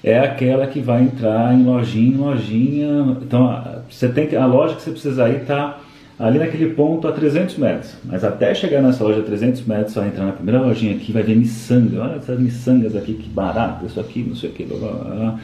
é 0.04 0.20
aquela 0.20 0.68
que 0.68 0.80
vai 0.80 1.02
entrar 1.02 1.54
em 1.54 1.64
lojinha 1.64 2.16
em 2.16 2.18
lojinha. 2.18 3.18
Então, 3.22 3.82
você 3.90 4.08
tem 4.08 4.28
que, 4.28 4.36
a 4.36 4.46
loja 4.46 4.76
que 4.76 4.82
você 4.84 4.92
precisa 4.92 5.28
ir 5.30 5.42
está 5.42 5.80
ali 6.18 6.40
naquele 6.40 6.74
ponto 6.74 7.08
a 7.08 7.12
300 7.12 7.58
metros. 7.58 7.96
Mas 8.04 8.24
até 8.24 8.54
chegar 8.56 8.82
nessa 8.82 9.04
loja 9.04 9.20
a 9.20 9.24
300 9.24 9.66
metros, 9.66 9.94
você 9.94 10.00
vai 10.00 10.10
entrar 10.10 10.26
na 10.26 10.32
primeira 10.32 10.62
lojinha 10.62 10.96
aqui, 10.96 11.12
vai 11.12 11.24
ver 11.24 11.36
miçanga. 11.36 12.02
Olha 12.02 12.16
essas 12.16 12.40
miçangas 12.40 12.96
aqui, 12.96 13.14
que 13.14 13.30
barato, 13.30 13.86
isso 13.86 14.00
aqui, 14.00 14.24
não 14.24 14.36
sei 14.36 14.50
o 14.50 14.54
que. 14.54 14.64
Blá, 14.64 14.78
blá, 14.78 15.16
blá. 15.16 15.40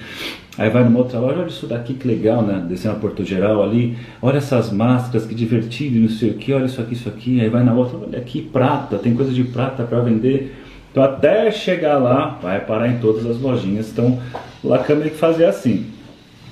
Aí 0.57 0.69
vai 0.69 0.83
numa 0.83 0.99
outra 0.99 1.19
loja, 1.19 1.39
olha 1.39 1.47
isso 1.47 1.65
daqui 1.65 1.93
que 1.93 2.07
legal, 2.07 2.41
né? 2.41 2.65
Descendo 2.67 2.95
a 2.95 2.99
Porto 2.99 3.23
Geral 3.23 3.63
ali, 3.63 3.97
olha 4.21 4.37
essas 4.37 4.71
máscaras, 4.71 5.25
que 5.25 5.33
divertido, 5.33 5.99
não 5.99 6.09
sei 6.09 6.31
o 6.31 6.33
que, 6.33 6.53
olha 6.53 6.65
isso 6.65 6.81
aqui, 6.81 6.93
isso 6.93 7.09
aqui. 7.09 7.39
Aí 7.39 7.49
vai 7.49 7.63
na 7.63 7.73
outra, 7.73 7.97
olha 7.97 8.19
aqui, 8.19 8.41
prata, 8.41 8.97
tem 8.97 9.13
coisa 9.13 9.31
de 9.31 9.43
prata 9.43 9.83
para 9.83 9.99
vender. 10.01 10.55
Então 10.91 11.03
até 11.03 11.49
chegar 11.51 11.97
lá, 11.97 12.37
vai 12.41 12.59
parar 12.59 12.89
em 12.89 12.97
todas 12.99 13.25
as 13.25 13.39
lojinhas. 13.39 13.89
Então 13.91 14.19
Lacan 14.63 14.95
meio 14.95 15.11
que 15.11 15.17
fazia 15.17 15.49
assim. 15.49 15.85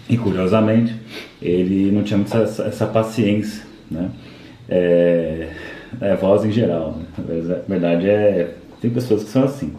E 0.10 0.18
curiosamente, 0.18 0.96
ele 1.42 1.92
não 1.92 2.02
tinha 2.02 2.20
essa, 2.22 2.64
essa 2.64 2.86
paciência 2.88 3.69
né? 3.90 4.10
É, 4.68 5.50
é 6.02 6.16
voz 6.16 6.46
em 6.46 6.52
geral, 6.52 6.98
né? 6.98 7.62
Verdade 7.68 8.10
é 8.10 8.56
tem 8.82 8.90
pessoas 8.90 9.24
que 9.24 9.30
são 9.30 9.44
assim, 9.44 9.74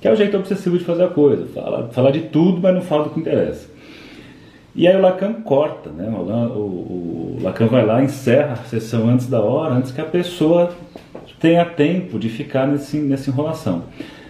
que 0.00 0.08
é 0.08 0.12
o 0.12 0.16
jeito 0.16 0.36
obsessivo 0.36 0.76
de 0.76 0.84
fazer 0.84 1.04
a 1.04 1.08
coisa, 1.08 1.46
fala, 1.54 1.88
fala 1.92 2.12
de 2.12 2.22
tudo, 2.22 2.60
mas 2.60 2.74
não 2.74 2.82
fala 2.82 3.04
do 3.04 3.10
que 3.10 3.20
interessa. 3.20 3.68
E 4.74 4.88
aí 4.88 4.96
o 4.96 5.00
Lacan 5.00 5.34
corta, 5.34 5.90
né? 5.90 6.08
O, 6.08 6.20
o, 6.20 7.38
o 7.38 7.42
Lacan 7.42 7.68
vai 7.68 7.86
lá, 7.86 8.02
encerra 8.02 8.54
a 8.54 8.64
sessão 8.64 9.08
antes 9.08 9.28
da 9.28 9.40
hora, 9.40 9.74
antes 9.74 9.92
que 9.92 10.00
a 10.00 10.04
pessoa 10.04 10.74
tenha 11.38 11.64
tempo 11.64 12.18
de 12.18 12.28
ficar 12.28 12.66
nesse, 12.66 12.96
nessa 12.98 13.30
enrolação. 13.30 13.84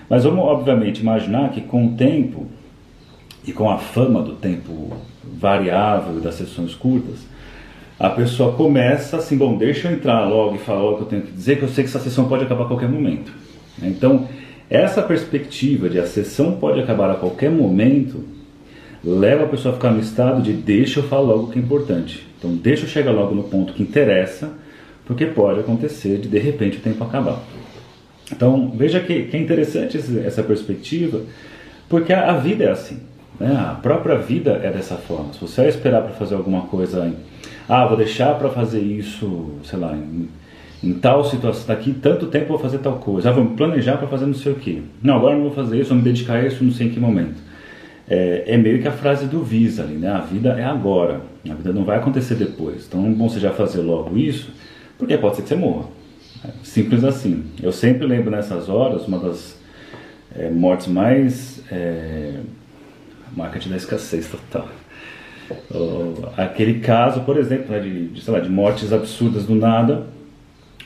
Mas 0.09 0.25
vamos, 0.25 0.45
obviamente, 0.45 1.01
imaginar 1.01 1.51
que 1.51 1.63
com 1.63 1.87
o 1.87 1.95
tempo 1.95 2.47
e 3.47 3.53
com 3.53 3.71
a 3.71 3.79
fama 3.79 4.23
do 4.23 4.35
tempo 4.35 4.93
variável 5.23 6.21
das 6.21 6.35
sessões 6.35 6.75
curtas, 6.75 7.27
a 7.99 8.11
pessoa 8.11 8.53
começa 8.55 9.17
assim, 9.17 9.37
bom, 9.37 9.57
deixa 9.57 9.89
eu 9.89 9.93
entrar 9.93 10.25
logo 10.25 10.57
e 10.57 10.59
falar 10.59 10.85
o 10.91 10.97
que 10.97 11.03
eu 11.03 11.07
tenho 11.07 11.23
que 11.23 11.33
dizer, 11.33 11.59
que 11.59 11.63
eu 11.63 11.69
sei 11.69 11.85
que 11.85 11.91
essa 11.91 12.01
sessão 12.01 12.29
pode 12.29 12.45
acabar 12.45 12.65
a 12.65 12.69
qualquer 12.69 12.89
momento. 12.89 13.33
Então, 13.83 14.29
essa 14.69 15.03
perspectiva 15.03 15.89
de 15.89 15.99
a 15.99 16.07
sessão 16.07 16.53
pode 16.53 16.81
acabar 16.81 17.11
a 17.11 17.15
qualquer 17.15 17.51
momento 17.51 18.25
leva 19.05 19.45
a 19.45 19.49
pessoa 19.49 19.73
a 19.73 19.77
ficar 19.77 19.91
no 19.91 20.01
estado 20.01 20.43
de 20.43 20.53
deixa 20.53 21.01
eu 21.01 21.05
falar 21.05 21.23
logo 21.23 21.45
o 21.45 21.51
que 21.51 21.59
é 21.59 21.63
importante. 21.63 22.27
Então, 22.39 22.55
deixa 22.57 22.85
eu 22.85 22.89
chegar 22.89 23.13
logo 23.13 23.35
no 23.35 23.45
ponto 23.45 23.75
que 23.75 23.83
interessa, 23.83 24.53
porque 25.07 25.27
pode 25.27 25.61
acontecer 25.61 26.19
de 26.19 26.29
de 26.29 26.39
repente 26.39 26.79
o 26.79 26.81
tempo 26.81 27.05
acabar. 27.05 27.43
Então, 28.33 28.73
veja 28.75 29.01
que, 29.01 29.25
que 29.25 29.37
é 29.37 29.41
interessante 29.41 29.99
essa 30.25 30.43
perspectiva, 30.43 31.21
porque 31.89 32.13
a, 32.13 32.33
a 32.33 32.39
vida 32.39 32.65
é 32.65 32.71
assim. 32.71 32.99
Né? 33.39 33.55
A 33.55 33.75
própria 33.75 34.17
vida 34.17 34.61
é 34.63 34.71
dessa 34.71 34.97
forma. 34.97 35.33
Se 35.35 35.41
você 35.41 35.69
esperar 35.69 36.03
para 36.03 36.13
fazer 36.13 36.35
alguma 36.35 36.63
coisa 36.63 37.13
ah, 37.69 37.87
vou 37.87 37.97
deixar 37.97 38.35
para 38.39 38.51
fazer 38.51 38.81
isso, 38.81 39.53
sei 39.65 39.79
lá, 39.79 39.97
em, 39.97 40.29
em 40.83 40.93
tal 40.95 41.25
situação, 41.25 41.67
daqui 41.67 41.95
tanto 41.95 42.27
tempo 42.27 42.49
vou 42.49 42.59
fazer 42.59 42.79
tal 42.79 42.99
coisa, 42.99 43.31
ah, 43.31 43.33
vou 43.33 43.45
me 43.45 43.57
planejar 43.57 43.97
para 43.97 44.07
fazer 44.07 44.27
não 44.27 44.35
sei 44.35 44.53
o 44.53 44.57
que. 44.57 44.83
Não, 45.03 45.17
agora 45.17 45.35
não 45.35 45.45
vou 45.45 45.53
fazer 45.53 45.81
isso, 45.81 45.89
vou 45.89 45.99
me 45.99 46.05
dedicar 46.05 46.35
a 46.35 46.47
isso, 46.47 46.63
não 46.63 46.73
sei 46.73 46.89
em 46.89 46.91
que 46.91 47.01
momento. 47.01 47.43
É, 48.07 48.45
é, 48.47 48.57
meio 48.59 48.83
que 48.83 48.89
a 48.89 48.93
frase 48.93 49.27
do 49.27 49.43
Visa 49.43 49.83
ali, 49.83 49.95
né? 49.95 50.11
A 50.11 50.21
vida 50.21 50.51
é 50.51 50.65
agora, 50.65 51.23
a 51.49 51.55
vida 51.55 51.73
não 51.73 51.85
vai 51.85 51.97
acontecer 51.97 52.35
depois. 52.35 52.87
Então, 52.87 53.07
é 53.07 53.09
bom 53.09 53.29
você 53.29 53.41
já 53.41 53.51
fazer 53.51 53.81
logo 53.81 54.17
isso, 54.19 54.51
porque 54.99 55.17
pode 55.17 55.37
ser 55.37 55.43
que 55.43 55.49
você 55.49 55.57
morra. 55.57 55.87
É 56.45 56.51
simples 56.63 57.03
assim. 57.03 57.45
Eu 57.63 57.73
sempre 57.73 58.07
lembro 58.07 58.31
nessas 58.31 58.69
horas, 58.69 59.09
uma 59.09 59.19
das 59.19 59.59
é, 60.37 60.51
mortes 60.51 60.89
mais. 60.89 61.63
É, 61.73 62.41
marketing 63.35 63.71
da 63.71 63.77
escassez 63.77 64.29
total 64.29 64.69
aquele 66.37 66.81
caso, 66.81 67.21
por 67.21 67.37
exemplo, 67.37 67.71
né, 67.71 67.81
de, 67.81 68.09
de, 68.09 68.31
lá, 68.31 68.41
de 68.41 68.49
mortes 68.49 68.93
absurdas 68.93 69.45
do 69.45 69.55
nada, 69.55 70.07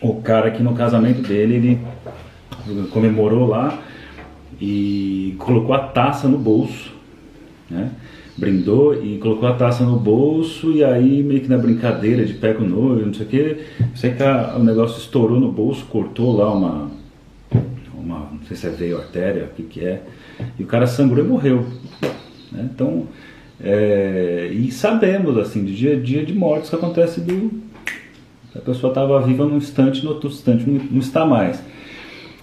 o 0.00 0.20
cara 0.20 0.50
que 0.50 0.62
no 0.62 0.74
casamento 0.74 1.22
dele 1.22 1.54
ele 1.54 2.88
comemorou 2.90 3.46
lá 3.46 3.78
e 4.60 5.34
colocou 5.38 5.74
a 5.74 5.78
taça 5.78 6.28
no 6.28 6.38
bolso, 6.38 6.92
né? 7.70 7.90
brindou 8.36 8.94
e 8.94 9.18
colocou 9.18 9.48
a 9.48 9.54
taça 9.54 9.84
no 9.84 9.98
bolso 9.98 10.70
e 10.70 10.84
aí 10.84 11.24
meio 11.24 11.40
que 11.40 11.48
na 11.48 11.58
brincadeira 11.58 12.24
de 12.24 12.34
pega 12.34 12.62
o 12.62 12.68
noivo, 12.68 13.04
não 13.04 13.12
sei 13.12 13.26
o 13.26 13.28
que, 13.28 13.56
sei 13.96 14.12
que 14.12 14.22
a, 14.22 14.54
o 14.56 14.62
negócio 14.62 14.98
estourou 14.98 15.40
no 15.40 15.50
bolso, 15.50 15.84
cortou 15.86 16.36
lá 16.36 16.52
uma, 16.52 16.88
uma 17.92 18.18
não 18.30 18.40
sei 18.46 18.56
se 18.56 18.68
é 18.68 18.70
veio 18.70 18.98
artéria, 18.98 19.44
o 19.44 19.54
que 19.56 19.64
que 19.64 19.84
é, 19.84 20.02
e 20.56 20.62
o 20.62 20.66
cara 20.66 20.86
sangrou 20.86 21.24
e 21.24 21.28
morreu. 21.28 21.66
Né? 22.52 22.68
Então 22.72 23.08
é, 23.60 24.50
e 24.52 24.70
sabemos, 24.70 25.36
assim, 25.36 25.64
de 25.64 25.74
dia 25.74 25.94
a 25.94 26.00
dia 26.00 26.24
de 26.24 26.32
mortes 26.32 26.70
que 26.70 26.76
acontece 26.76 27.20
do. 27.20 27.50
A 28.54 28.60
pessoa 28.60 28.90
estava 28.90 29.20
viva 29.20 29.44
num 29.44 29.56
instante, 29.56 30.04
no 30.04 30.10
outro 30.10 30.28
instante 30.28 30.68
não, 30.68 30.98
está 30.98 31.24
mais. 31.24 31.62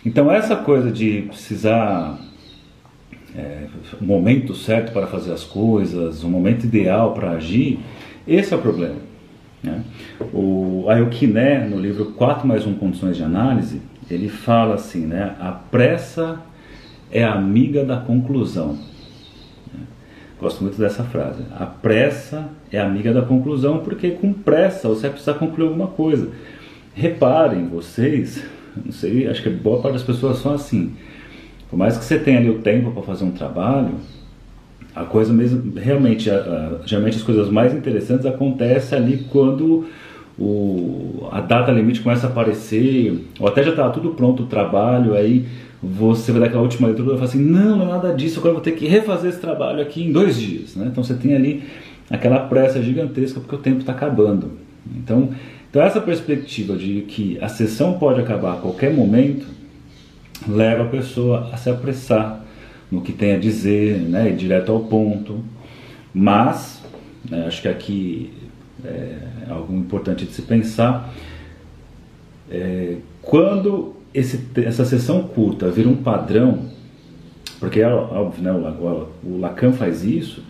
Então, 0.05 0.31
essa 0.31 0.55
coisa 0.55 0.91
de 0.91 1.23
precisar. 1.23 2.19
É, 3.37 3.65
o 3.99 4.05
momento 4.05 4.55
certo 4.55 4.93
para 4.93 5.07
fazer 5.07 5.33
as 5.33 5.43
coisas, 5.43 6.23
o 6.23 6.29
momento 6.29 6.63
ideal 6.63 7.13
para 7.13 7.31
agir, 7.31 7.79
esse 8.25 8.53
é 8.53 8.57
o 8.57 8.61
problema. 8.61 8.95
Né? 9.61 9.83
O 10.33 10.85
Ayokiné, 10.87 11.67
no 11.67 11.77
livro 11.77 12.13
4 12.13 12.47
mais 12.47 12.65
1 12.65 12.75
Condições 12.75 13.17
de 13.17 13.23
Análise, 13.23 13.81
ele 14.09 14.29
fala 14.29 14.75
assim, 14.75 15.05
né? 15.05 15.35
A 15.39 15.51
pressa 15.51 16.39
é 17.11 17.23
amiga 17.23 17.83
da 17.83 17.97
conclusão. 17.97 18.77
Gosto 20.39 20.63
muito 20.63 20.77
dessa 20.77 21.03
frase. 21.03 21.43
A 21.57 21.65
pressa 21.65 22.49
é 22.71 22.79
amiga 22.79 23.13
da 23.13 23.21
conclusão, 23.21 23.79
porque 23.79 24.11
com 24.11 24.33
pressa 24.33 24.89
você 24.89 25.03
vai 25.03 25.11
precisar 25.11 25.35
concluir 25.35 25.67
alguma 25.67 25.87
coisa. 25.87 26.29
Reparem, 26.93 27.67
vocês, 27.67 28.43
não 28.83 28.91
sei, 28.91 29.27
acho 29.27 29.41
que 29.41 29.49
boa 29.49 29.81
parte 29.81 29.93
das 29.93 30.03
pessoas 30.03 30.39
são 30.39 30.53
assim. 30.53 30.93
Por 31.69 31.77
mais 31.77 31.97
que 31.97 32.03
você 32.03 32.19
tenha 32.19 32.39
ali 32.39 32.49
o 32.49 32.59
tempo 32.59 32.91
para 32.91 33.01
fazer 33.03 33.23
um 33.23 33.31
trabalho, 33.31 33.95
a 34.95 35.03
coisa 35.03 35.33
mesmo, 35.33 35.73
realmente, 35.77 36.29
a, 36.29 36.35
a, 36.35 36.87
geralmente 36.87 37.17
as 37.17 37.23
coisas 37.23 37.49
mais 37.49 37.73
interessantes 37.73 38.25
acontecem 38.25 38.97
ali 38.97 39.25
quando 39.29 39.85
o, 40.37 41.27
a 41.31 41.41
data 41.41 41.71
limite 41.71 42.01
começa 42.01 42.27
a 42.27 42.29
aparecer, 42.29 43.25
ou 43.39 43.47
até 43.47 43.63
já 43.63 43.71
está 43.71 43.89
tudo 43.89 44.11
pronto 44.11 44.43
o 44.43 44.47
trabalho, 44.47 45.13
aí 45.13 45.45
você 45.81 46.31
vai 46.31 46.41
dar 46.41 46.47
aquela 46.47 46.63
última 46.63 46.87
leitura 46.87 47.07
e 47.07 47.17
vai 47.17 47.27
falar 47.27 47.29
assim, 47.29 47.43
não, 47.43 47.77
não 47.77 47.85
é 47.85 47.89
nada 47.89 48.13
disso, 48.13 48.39
agora 48.39 48.51
eu 48.51 48.55
vou 48.55 48.63
ter 48.63 48.71
que 48.71 48.87
refazer 48.87 49.29
esse 49.29 49.39
trabalho 49.39 49.81
aqui 49.81 50.03
em 50.03 50.11
dois 50.11 50.39
dias. 50.39 50.75
Né? 50.75 50.87
Então 50.91 51.03
você 51.03 51.13
tem 51.13 51.35
ali 51.35 51.63
aquela 52.09 52.39
pressa 52.39 52.81
gigantesca 52.81 53.39
porque 53.39 53.55
o 53.55 53.59
tempo 53.59 53.79
está 53.79 53.91
acabando. 53.91 54.51
Então, 54.95 55.29
então 55.69 55.81
essa 55.81 55.99
perspectiva 55.99 56.75
de 56.75 57.01
que 57.01 57.37
a 57.41 57.47
sessão 57.47 57.93
pode 57.99 58.19
acabar 58.19 58.53
a 58.53 58.57
qualquer 58.57 58.93
momento 58.93 59.45
leva 60.47 60.83
a 60.83 60.87
pessoa 60.87 61.49
a 61.51 61.57
se 61.57 61.69
apressar 61.69 62.43
no 62.91 63.01
que 63.01 63.11
tem 63.11 63.33
a 63.33 63.39
dizer, 63.39 63.99
né, 63.99 64.29
ir 64.29 64.35
direto 64.35 64.71
ao 64.71 64.81
ponto. 64.81 65.43
Mas, 66.13 66.81
né, 67.29 67.45
acho 67.47 67.61
que 67.61 67.67
aqui 67.67 68.31
é 68.83 69.17
algo 69.49 69.75
importante 69.75 70.25
de 70.25 70.31
se 70.31 70.41
pensar, 70.41 71.13
é, 72.49 72.97
quando 73.21 73.95
esse, 74.15 74.39
essa 74.57 74.85
sessão 74.85 75.23
curta 75.23 75.69
vira 75.69 75.89
um 75.89 75.97
padrão, 75.97 76.59
porque 77.59 77.81
é 77.81 77.87
óbvio, 77.87 78.43
né, 78.43 78.51
o, 78.51 79.07
o 79.23 79.39
Lacan 79.39 79.73
faz 79.73 80.03
isso, 80.03 80.41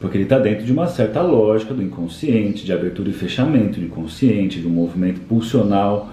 porque 0.00 0.16
ele 0.16 0.24
está 0.24 0.38
dentro 0.38 0.64
de 0.64 0.72
uma 0.72 0.88
certa 0.88 1.20
lógica 1.20 1.74
do 1.74 1.82
inconsciente, 1.82 2.64
de 2.64 2.72
abertura 2.72 3.10
e 3.10 3.12
fechamento 3.12 3.78
do 3.78 3.86
inconsciente, 3.86 4.58
do 4.58 4.68
movimento 4.68 5.20
pulsional, 5.20 6.10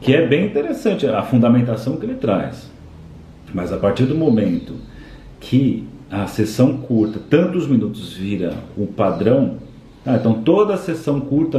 que 0.00 0.14
é 0.14 0.26
bem 0.26 0.46
interessante 0.46 1.06
a 1.06 1.22
fundamentação 1.22 1.96
que 1.96 2.06
ele 2.06 2.14
traz. 2.14 2.70
Mas 3.52 3.72
a 3.72 3.76
partir 3.76 4.04
do 4.04 4.14
momento 4.14 4.74
que 5.40 5.84
a 6.10 6.26
sessão 6.26 6.76
curta, 6.76 7.18
tantos 7.28 7.66
minutos 7.66 8.12
vira 8.12 8.54
o 8.76 8.86
padrão, 8.86 9.56
ah, 10.06 10.16
então 10.16 10.34
toda 10.34 10.74
a 10.74 10.76
sessão 10.76 11.20
curta, 11.20 11.58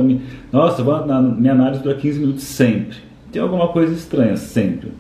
nossa, 0.52 0.84
minha 1.38 1.52
análise 1.52 1.82
dura 1.82 1.96
15 1.96 2.20
minutos 2.20 2.44
sempre. 2.44 3.05
Tem 3.36 3.42
alguma 3.42 3.68
coisa 3.68 3.94
estranha 3.94 4.38
sempre. 4.38 4.94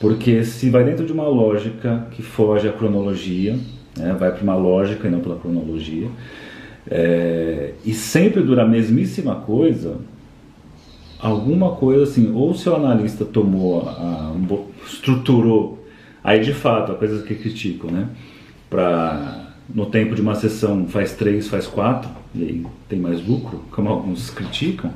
Porque 0.00 0.42
se 0.42 0.68
vai 0.68 0.82
dentro 0.82 1.06
de 1.06 1.12
uma 1.12 1.28
lógica 1.28 2.08
que 2.10 2.20
foge 2.20 2.68
à 2.68 2.72
cronologia, 2.72 3.56
né, 3.96 4.16
vai 4.18 4.32
para 4.32 4.42
uma 4.42 4.56
lógica 4.56 5.06
e 5.06 5.10
não 5.12 5.20
pela 5.20 5.36
cronologia, 5.36 6.08
é, 6.90 7.74
e 7.84 7.94
sempre 7.94 8.42
dura 8.42 8.64
a 8.64 8.66
mesmíssima 8.66 9.36
coisa, 9.36 9.98
alguma 11.20 11.76
coisa 11.76 12.02
assim, 12.02 12.32
ou 12.34 12.52
seu 12.52 12.74
analista 12.74 13.24
tomou, 13.24 13.88
a, 13.88 14.34
estruturou, 14.84 15.86
aí 16.24 16.40
de 16.40 16.52
fato, 16.52 16.90
a 16.90 16.96
coisa 16.96 17.22
que 17.24 17.36
criticam, 17.36 17.92
né? 17.92 18.08
Para 18.68 19.52
no 19.72 19.86
tempo 19.86 20.16
de 20.16 20.20
uma 20.20 20.34
sessão 20.34 20.88
faz 20.88 21.12
três, 21.12 21.46
faz 21.46 21.68
quatro, 21.68 22.10
e 22.34 22.42
aí 22.42 22.66
tem 22.88 22.98
mais 22.98 23.24
lucro, 23.24 23.62
como 23.70 23.88
alguns 23.88 24.30
criticam, 24.30 24.92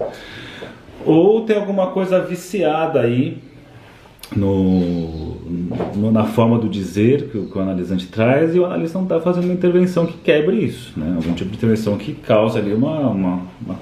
ou 1.07 1.43
tem 1.43 1.57
alguma 1.57 1.89
coisa 1.89 2.21
viciada 2.21 3.01
aí 3.01 3.39
no, 4.35 5.37
no, 5.95 6.11
na 6.11 6.25
forma 6.25 6.59
do 6.59 6.69
dizer 6.69 7.29
que 7.31 7.39
o, 7.39 7.47
que 7.49 7.57
o 7.57 7.61
analisante 7.61 8.07
traz 8.09 8.55
e 8.55 8.59
o 8.59 8.65
analista 8.65 8.99
não 8.99 9.05
está 9.05 9.21
fazendo 9.21 9.45
uma 9.45 9.55
intervenção 9.55 10.07
que 10.07 10.19
quebre 10.19 10.57
isso, 10.57 10.99
né? 10.99 11.15
algum 11.17 11.33
tipo 11.35 11.51
de 11.51 11.57
intervenção 11.57 11.97
que 11.97 12.13
cause 12.13 12.59
ali 12.59 12.73
uma, 12.73 12.99
uma, 13.09 13.43
uma 13.65 13.79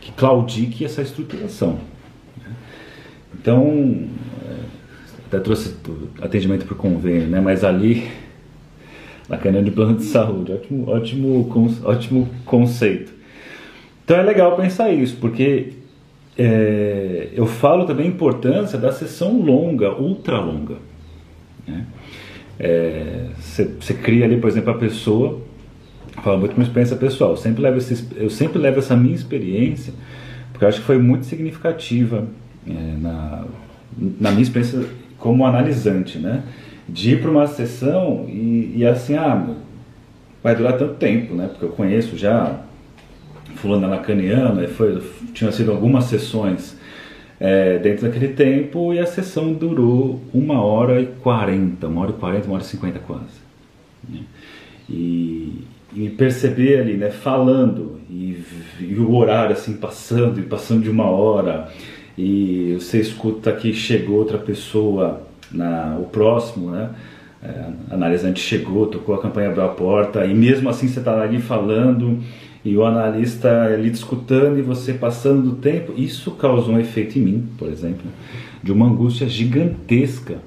que 0.00 0.12
claudique 0.12 0.84
essa 0.84 1.02
estruturação. 1.02 1.78
Então, 3.34 4.08
é, 4.46 4.54
até 5.26 5.40
trouxe 5.40 5.74
atendimento 6.20 6.64
por 6.64 6.76
convênio, 6.76 7.28
né? 7.28 7.40
mas 7.40 7.64
ali, 7.64 8.08
na 9.28 9.36
canhão 9.36 9.64
de 9.64 9.70
plano 9.70 9.96
de 9.96 10.04
saúde, 10.04 10.52
ótimo, 10.52 10.88
ótimo, 10.88 11.76
ótimo 11.84 12.28
conceito. 12.44 13.12
Então 14.04 14.16
é 14.16 14.22
legal 14.22 14.56
pensar 14.56 14.90
isso, 14.90 15.16
porque 15.20 15.72
é, 16.38 17.30
eu 17.34 17.46
falo 17.46 17.84
também 17.84 18.06
a 18.06 18.08
importância 18.08 18.78
da 18.78 18.92
sessão 18.92 19.40
longa, 19.42 19.92
ultra 19.92 20.38
longa. 20.38 20.76
Você 21.66 23.64
né? 23.64 23.70
é, 23.90 23.92
cria 23.94 24.24
ali, 24.24 24.36
por 24.36 24.48
exemplo, 24.48 24.70
a 24.70 24.78
pessoa, 24.78 25.40
falo 26.22 26.38
muito 26.38 26.54
com 26.54 26.62
experiência 26.62 26.96
pessoal, 26.96 27.30
eu 27.30 27.36
sempre, 27.36 27.60
levo 27.60 27.78
esse, 27.78 28.06
eu 28.16 28.30
sempre 28.30 28.58
levo 28.58 28.78
essa 28.78 28.96
minha 28.96 29.14
experiência, 29.14 29.92
porque 30.52 30.64
eu 30.64 30.68
acho 30.68 30.78
que 30.80 30.86
foi 30.86 30.98
muito 30.98 31.26
significativa 31.26 32.24
é, 32.64 32.72
na, 32.72 33.44
na 34.20 34.30
minha 34.30 34.42
experiência 34.42 34.86
como 35.18 35.44
analisante, 35.44 36.18
né? 36.18 36.44
De 36.88 37.14
ir 37.14 37.20
para 37.20 37.30
uma 37.30 37.46
sessão 37.48 38.26
e, 38.28 38.74
e 38.76 38.86
assim, 38.86 39.14
ah, 39.16 39.54
vai 40.42 40.54
durar 40.54 40.78
tanto 40.78 40.94
tempo, 40.94 41.34
né? 41.34 41.48
Porque 41.48 41.64
eu 41.64 41.70
conheço 41.70 42.16
já 42.16 42.60
fulano 43.60 43.88
lacaniano, 43.88 44.66
foi, 44.68 45.02
tinham 45.32 45.52
sido 45.52 45.70
algumas 45.70 46.04
sessões 46.04 46.76
é, 47.40 47.78
dentro 47.78 48.06
daquele 48.06 48.28
tempo 48.28 48.92
e 48.92 48.98
a 48.98 49.06
sessão 49.06 49.52
durou 49.52 50.20
uma 50.32 50.62
hora 50.62 51.00
e 51.00 51.06
quarenta, 51.06 51.86
uma 51.86 52.02
hora 52.02 52.10
e 52.10 52.14
quarenta, 52.14 52.46
uma 52.46 52.54
hora 52.54 52.62
e 52.62 52.66
cinquenta 52.66 52.98
quase. 52.98 53.38
Né? 54.08 54.20
E, 54.88 55.64
e, 55.94 56.08
perceber 56.10 56.80
ali, 56.80 56.94
né, 56.94 57.10
falando 57.10 58.00
e, 58.08 58.42
e, 58.80 58.94
o 58.98 59.14
horário 59.14 59.52
assim 59.52 59.74
passando 59.74 60.40
e 60.40 60.42
passando 60.42 60.82
de 60.82 60.90
uma 60.90 61.04
hora 61.04 61.68
e 62.16 62.76
você 62.80 62.98
escuta 63.00 63.52
que 63.52 63.72
chegou 63.72 64.16
outra 64.16 64.38
pessoa, 64.38 65.28
na, 65.52 65.96
o 65.98 66.04
próximo, 66.04 66.70
né? 66.70 66.90
É, 67.40 67.94
analisante 67.94 68.40
chegou, 68.40 68.88
tocou 68.88 69.14
a 69.14 69.22
campanha, 69.22 69.48
abriu 69.48 69.64
a 69.64 69.68
porta 69.68 70.26
e 70.26 70.34
mesmo 70.34 70.68
assim 70.68 70.88
você 70.88 70.98
está 70.98 71.22
ali 71.22 71.40
falando 71.40 72.18
e 72.64 72.76
o 72.76 72.84
analista 72.84 73.62
ali 73.62 73.90
escutando 73.90 74.58
e 74.58 74.62
você 74.62 74.92
passando 74.92 75.42
do 75.42 75.56
tempo, 75.56 75.92
isso 75.96 76.32
causou 76.32 76.74
um 76.74 76.80
efeito 76.80 77.18
em 77.18 77.22
mim, 77.22 77.48
por 77.56 77.68
exemplo, 77.68 78.10
de 78.62 78.72
uma 78.72 78.86
angústia 78.86 79.28
gigantesca. 79.28 80.38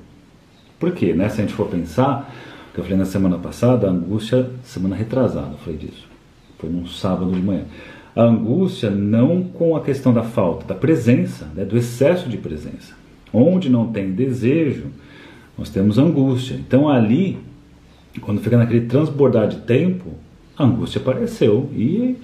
Por 0.80 0.92
quê? 0.92 1.14
Né? 1.14 1.30
Se 1.30 1.42
a 1.42 1.46
gente 1.46 1.54
for 1.54 1.68
pensar, 1.68 2.34
que 2.74 2.80
eu 2.80 2.84
falei 2.84 2.98
na 2.98 3.06
semana 3.06 3.38
passada, 3.38 3.88
a 3.88 3.92
angústia, 3.92 4.50
semana 4.64 4.96
retrasada, 4.96 5.52
eu 5.52 5.58
falei 5.58 5.78
disso, 5.78 6.08
foi 6.58 6.70
num 6.70 6.86
sábado 6.86 7.32
de 7.32 7.42
manhã. 7.42 7.64
A 8.16 8.24
angústia 8.24 8.90
não 8.90 9.44
com 9.44 9.76
a 9.76 9.82
questão 9.82 10.14
da 10.14 10.24
falta, 10.24 10.66
da 10.66 10.76
presença, 10.76 11.48
né? 11.56 11.64
do 11.64 11.78
excesso 11.78 12.30
de 12.30 12.38
presença. 12.38 12.94
Onde 13.34 13.70
não 13.70 13.88
tem 13.88 14.12
desejo, 14.12 14.88
nós 15.58 15.70
temos 15.70 15.98
angústia. 15.98 16.56
Então 16.56 16.90
ali, 16.90 17.38
quando 18.20 18.42
fica 18.42 18.58
naquele 18.58 18.86
transbordar 18.88 19.48
de 19.48 19.58
tempo, 19.58 20.12
a 20.62 20.66
angústia 20.66 21.00
apareceu 21.02 21.70
e 21.74 22.16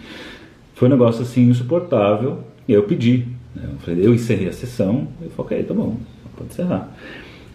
foi 0.76 0.88
um 0.88 0.92
negócio 0.92 1.22
assim 1.22 1.50
insuportável. 1.50 2.40
E 2.68 2.74
eu 2.74 2.84
pedi, 2.84 3.26
né? 3.56 3.64
eu, 3.72 3.80
falei, 3.80 4.06
eu 4.06 4.14
encerrei 4.14 4.50
a 4.50 4.54
sessão 4.54 5.08
e 5.22 5.30
falei, 5.30 5.34
ok, 5.38 5.64
tá 5.64 5.74
bom, 5.74 5.98
pode 6.36 6.52
encerrar. 6.52 6.96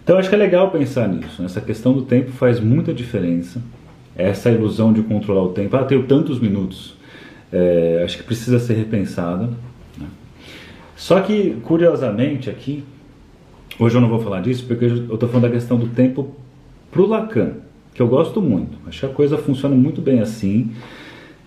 Então 0.02 0.18
acho 0.18 0.28
que 0.28 0.34
é 0.34 0.38
legal 0.38 0.70
pensar 0.70 1.08
nisso. 1.08 1.42
Essa 1.44 1.60
questão 1.60 1.92
do 1.92 2.02
tempo 2.02 2.32
faz 2.32 2.58
muita 2.58 2.92
diferença. 2.92 3.62
Essa 4.16 4.50
ilusão 4.50 4.92
de 4.92 5.02
controlar 5.02 5.42
o 5.42 5.50
tempo, 5.50 5.76
ah, 5.76 5.84
tenho 5.84 6.06
tantos 6.06 6.38
minutos, 6.38 6.94
é, 7.50 8.02
acho 8.04 8.18
que 8.18 8.24
precisa 8.24 8.58
ser 8.58 8.74
repensada. 8.74 9.48
Né? 9.96 10.06
Só 10.96 11.20
que, 11.20 11.56
curiosamente, 11.62 12.50
aqui, 12.50 12.84
hoje 13.78 13.96
eu 13.96 14.00
não 14.00 14.08
vou 14.08 14.20
falar 14.20 14.40
disso 14.42 14.66
porque 14.66 14.84
eu 14.84 15.14
estou 15.14 15.28
falando 15.28 15.42
da 15.44 15.50
questão 15.50 15.78
do 15.78 15.86
tempo 15.86 16.34
para 16.90 17.00
o 17.00 17.06
Lacan 17.06 17.52
que 17.94 18.00
eu 18.00 18.08
gosto 18.08 18.40
muito. 18.40 18.78
Acho 18.86 19.00
que 19.00 19.06
a 19.06 19.08
coisa 19.08 19.36
funciona 19.38 19.74
muito 19.74 20.00
bem 20.00 20.20
assim. 20.20 20.70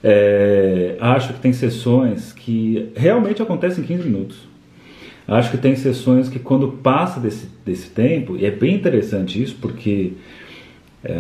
É, 0.03 0.97
acho 0.99 1.34
que 1.34 1.39
tem 1.39 1.51
sessões 1.51 2.31
que 2.31 2.91
realmente 2.95 3.41
acontecem 3.41 3.84
em 3.84 3.88
15 3.88 4.03
minutos. 4.03 4.38
Acho 5.27 5.49
que 5.49 5.58
tem 5.58 5.75
sessões 5.75 6.29
que 6.29 6.38
quando 6.38 6.67
passa 6.67 7.19
desse, 7.19 7.49
desse 7.65 7.89
tempo, 7.89 8.38
e 8.38 8.45
é 8.45 8.51
bem 8.51 8.75
interessante 8.75 9.41
isso, 9.41 9.55
porque 9.60 10.13
é, 11.03 11.13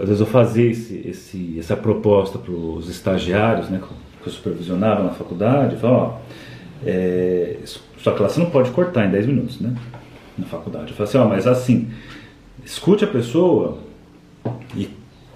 às 0.00 0.08
vezes 0.08 0.20
eu 0.20 0.26
fazia 0.26 0.70
esse, 0.70 1.02
esse, 1.06 1.58
essa 1.58 1.76
proposta 1.76 2.38
para 2.38 2.52
os 2.52 2.88
estagiários, 2.88 3.68
né, 3.68 3.78
que 4.22 4.28
eu 4.28 4.32
supervisionava 4.32 5.04
na 5.04 5.10
faculdade, 5.10 5.76
falava, 5.76 6.02
ó, 6.02 6.18
é, 6.86 7.58
sua 7.98 8.14
classe 8.14 8.38
não 8.38 8.48
pode 8.48 8.70
cortar 8.70 9.06
em 9.06 9.10
10 9.10 9.26
minutos, 9.26 9.60
né, 9.60 9.74
na 10.38 10.46
faculdade. 10.46 10.90
Eu 10.90 10.96
falei 10.96 11.08
assim, 11.10 11.18
ó, 11.18 11.28
mas 11.28 11.46
assim, 11.46 11.90
escute 12.64 13.04
a 13.04 13.08
pessoa 13.08 13.78
e 14.76 14.88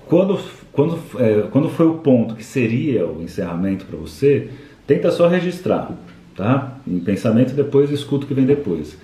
quando, 0.06 0.38
quando, 0.72 0.98
é, 1.18 1.42
quando 1.50 1.68
foi 1.68 1.86
o 1.86 1.94
ponto 1.94 2.34
que 2.34 2.44
seria 2.44 3.06
o 3.06 3.22
encerramento 3.22 3.84
para 3.84 3.98
você, 3.98 4.48
tenta 4.86 5.10
só 5.10 5.28
registrar, 5.28 5.90
tá? 6.34 6.78
Em 6.86 6.98
pensamento 6.98 7.54
depois 7.54 7.90
escuta 7.90 8.24
o 8.24 8.28
que 8.28 8.34
vem 8.34 8.46
depois. 8.46 8.96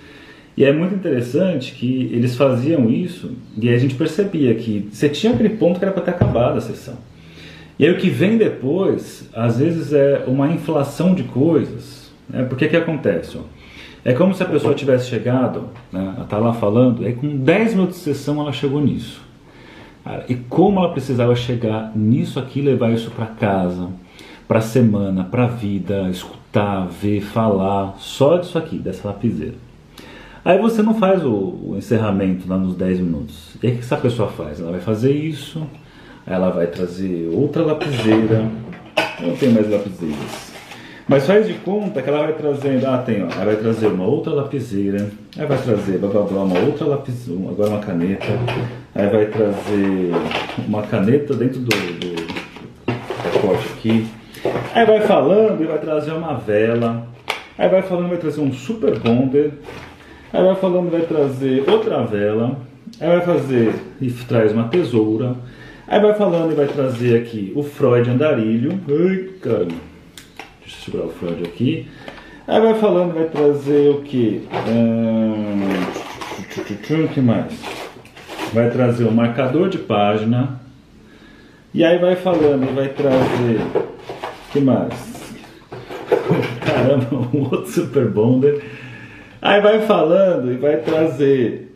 E 0.57 0.63
é 0.63 0.71
muito 0.71 0.95
interessante 0.95 1.73
que 1.73 2.09
eles 2.13 2.35
faziam 2.35 2.89
isso 2.89 3.33
e 3.61 3.69
a 3.69 3.77
gente 3.77 3.93
percebia 3.95 4.55
que 4.55 4.87
você 4.91 5.09
tinha 5.09 5.33
aquele 5.33 5.49
ponto 5.49 5.77
que 5.77 5.85
era 5.85 5.93
para 5.93 6.03
ter 6.03 6.11
acabado 6.11 6.57
a 6.57 6.61
sessão. 6.61 6.97
E 7.77 7.85
aí 7.85 7.91
o 7.91 7.97
que 7.97 8.09
vem 8.09 8.37
depois, 8.37 9.29
às 9.33 9.59
vezes 9.59 9.91
é 9.91 10.23
uma 10.25 10.47
inflação 10.47 11.13
de 11.13 11.23
coisas. 11.23 12.09
Né? 12.29 12.43
Porque 12.43 12.69
que 12.69 12.77
acontece? 12.77 13.37
Ó? 13.37 13.41
É 14.03 14.13
como 14.13 14.33
se 14.33 14.43
a 14.43 14.45
pessoa 14.45 14.73
tivesse 14.73 15.09
chegado, 15.09 15.69
né, 15.91 16.13
ela 16.15 16.23
está 16.23 16.37
lá 16.37 16.53
falando, 16.53 17.07
e 17.07 17.11
com 17.13 17.37
10 17.37 17.73
minutos 17.73 17.97
de 17.97 18.03
sessão 18.03 18.39
ela 18.39 18.53
chegou 18.53 18.79
nisso. 18.79 19.19
E 20.27 20.35
como 20.35 20.79
ela 20.79 20.91
precisava 20.91 21.35
chegar 21.35 21.91
nisso 21.95 22.39
aqui, 22.39 22.61
levar 22.61 22.91
isso 22.91 23.09
para 23.11 23.25
casa, 23.25 23.89
para 24.47 24.61
semana, 24.61 25.23
para 25.23 25.47
vida, 25.47 26.09
escutar, 26.09 26.87
ver, 26.87 27.21
falar, 27.21 27.95
só 27.97 28.37
disso 28.37 28.57
aqui, 28.57 28.77
dessa 28.77 29.07
lapiseira. 29.07 29.55
Aí 30.43 30.59
você 30.59 30.83
não 30.83 30.93
faz 30.93 31.25
o, 31.25 31.31
o 31.31 31.75
encerramento 31.75 32.47
lá 32.47 32.55
nos 32.55 32.75
10 32.75 32.99
minutos. 32.99 33.55
E 33.63 33.67
aí 33.67 33.73
o 33.73 33.75
que 33.77 33.81
essa 33.81 33.97
pessoa 33.97 34.29
faz? 34.29 34.59
Ela 34.59 34.71
vai 34.71 34.79
fazer 34.79 35.11
isso, 35.11 35.65
ela 36.25 36.51
vai 36.51 36.67
trazer 36.67 37.29
outra 37.33 37.63
lapiseira. 37.63 38.47
Eu 39.19 39.29
não 39.29 39.35
tenho 39.35 39.53
mais 39.53 39.69
lapiseiras. 39.69 40.54
Mas 41.07 41.27
faz 41.27 41.45
de 41.45 41.53
conta 41.53 42.01
que 42.01 42.09
ela 42.09 42.23
vai 42.23 42.33
trazendo, 42.33 42.83
ah, 42.87 42.97
tem, 42.97 43.23
ó, 43.23 43.27
ela 43.27 43.45
vai 43.45 43.55
trazer 43.57 43.85
uma 43.85 44.05
outra 44.07 44.33
lapiseira, 44.33 45.07
aí 45.37 45.45
vai 45.45 45.57
trazer 45.59 45.99
blá, 45.99 46.09
blá, 46.09 46.23
blá, 46.23 46.43
uma 46.43 46.59
outra 46.59 46.87
lapiseira, 46.87 47.47
agora 47.47 47.69
uma 47.69 47.79
caneta, 47.79 48.25
aí 48.95 49.07
vai 49.07 49.27
trazer 49.27 50.11
uma 50.67 50.81
caneta 50.81 51.35
dentro 51.35 51.59
do, 51.59 51.69
do 51.69 52.25
pacote 53.21 53.67
aqui, 53.77 54.07
aí 54.73 54.83
vai 54.83 55.01
falando 55.01 55.61
e 55.61 55.67
vai 55.67 55.77
trazer 55.77 56.11
uma 56.11 56.33
vela, 56.33 57.05
aí 57.55 57.69
vai 57.69 57.83
falando 57.83 58.07
e 58.07 58.09
vai 58.09 58.17
trazer 58.17 58.41
um 58.41 58.51
super 58.51 58.97
bonder, 58.97 59.53
aí 60.33 60.43
vai 60.43 60.55
falando 60.55 60.87
e 60.87 60.89
vai 60.89 61.01
trazer 61.01 61.69
outra 61.69 62.03
vela, 62.03 62.57
aí 62.99 63.09
vai 63.09 63.21
fazer 63.21 63.75
e 64.01 64.09
traz 64.09 64.51
uma 64.51 64.69
tesoura, 64.69 65.35
aí 65.87 66.01
vai 66.01 66.15
falando 66.15 66.51
e 66.51 66.55
vai 66.55 66.65
trazer 66.65 67.15
aqui 67.15 67.53
o 67.55 67.61
Freud 67.61 68.09
andarilho, 68.09 68.79
ai 68.89 69.29
caramba 69.39 69.94
Deixa 70.65 70.79
eu 70.79 70.83
segurar 70.85 71.05
o 71.05 71.09
Freud 71.09 71.43
aqui. 71.43 71.87
Aí 72.47 72.59
vai 72.59 72.73
falando, 72.79 73.13
vai 73.13 73.25
trazer 73.25 73.89
o 73.91 74.01
que? 74.01 74.47
O 76.89 77.07
que 77.07 77.21
mais? 77.21 77.53
Vai 78.51 78.71
trazer 78.71 79.03
o 79.05 79.11
marcador 79.11 79.69
de 79.69 79.77
página. 79.77 80.59
E 81.73 81.83
aí 81.83 81.99
vai 81.99 82.15
falando 82.15 82.73
vai 82.73 82.89
trazer. 82.89 83.61
que 84.51 84.59
mais? 84.59 85.35
Caramba, 86.65 87.29
um 87.31 87.43
outro 87.43 87.67
Super 87.67 88.09
Bonder. 88.09 88.63
Aí 89.41 89.61
vai 89.61 89.85
falando 89.85 90.51
e 90.51 90.57
vai 90.57 90.77
trazer 90.77 91.71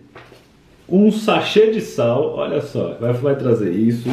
um 0.88 1.12
sachê 1.12 1.70
de 1.70 1.82
sal, 1.82 2.34
olha 2.36 2.62
só, 2.62 2.98
vai, 3.00 3.14
vai 3.14 3.36
trazer 3.36 3.72
isso. 3.72 4.10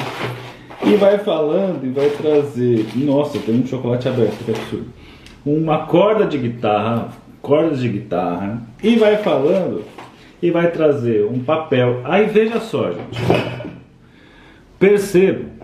E 0.85 0.97
vai 0.97 1.19
falando 1.19 1.85
e 1.85 1.91
vai 1.91 2.11
trazer. 2.11 2.87
Nossa, 2.95 3.39
tem 3.39 3.61
um 3.61 3.67
chocolate 3.67 4.09
aberto, 4.09 4.45
que 4.45 4.51
absurdo. 4.51 4.87
Uma 5.45 5.87
corda 5.87 6.27
de 6.27 6.39
guitarra, 6.39 7.09
cordas 7.41 7.81
de 7.81 7.89
guitarra. 7.89 8.62
E 8.83 8.97
vai 8.97 9.17
falando 9.19 9.85
e 10.43 10.51
vai 10.51 10.71
trazer 10.71 11.25
um 11.25 11.41
papel. 11.41 12.01
Aí 12.05 12.27
veja 12.27 12.61
só, 12.61 12.93
gente. 12.93 13.21
Perceba 14.79 15.57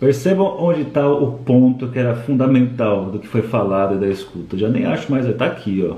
Percebam 0.00 0.56
onde 0.60 0.82
está 0.82 1.08
o 1.08 1.32
ponto 1.32 1.88
que 1.88 1.98
era 1.98 2.14
fundamental 2.14 3.06
do 3.06 3.18
que 3.18 3.26
foi 3.26 3.42
falado 3.42 3.96
e 3.96 3.98
da 3.98 4.06
escuta. 4.06 4.54
Eu 4.54 4.60
já 4.60 4.68
nem 4.68 4.86
acho 4.86 5.10
mais, 5.10 5.26
está 5.26 5.46
aqui, 5.46 5.84
ó. 5.84 5.96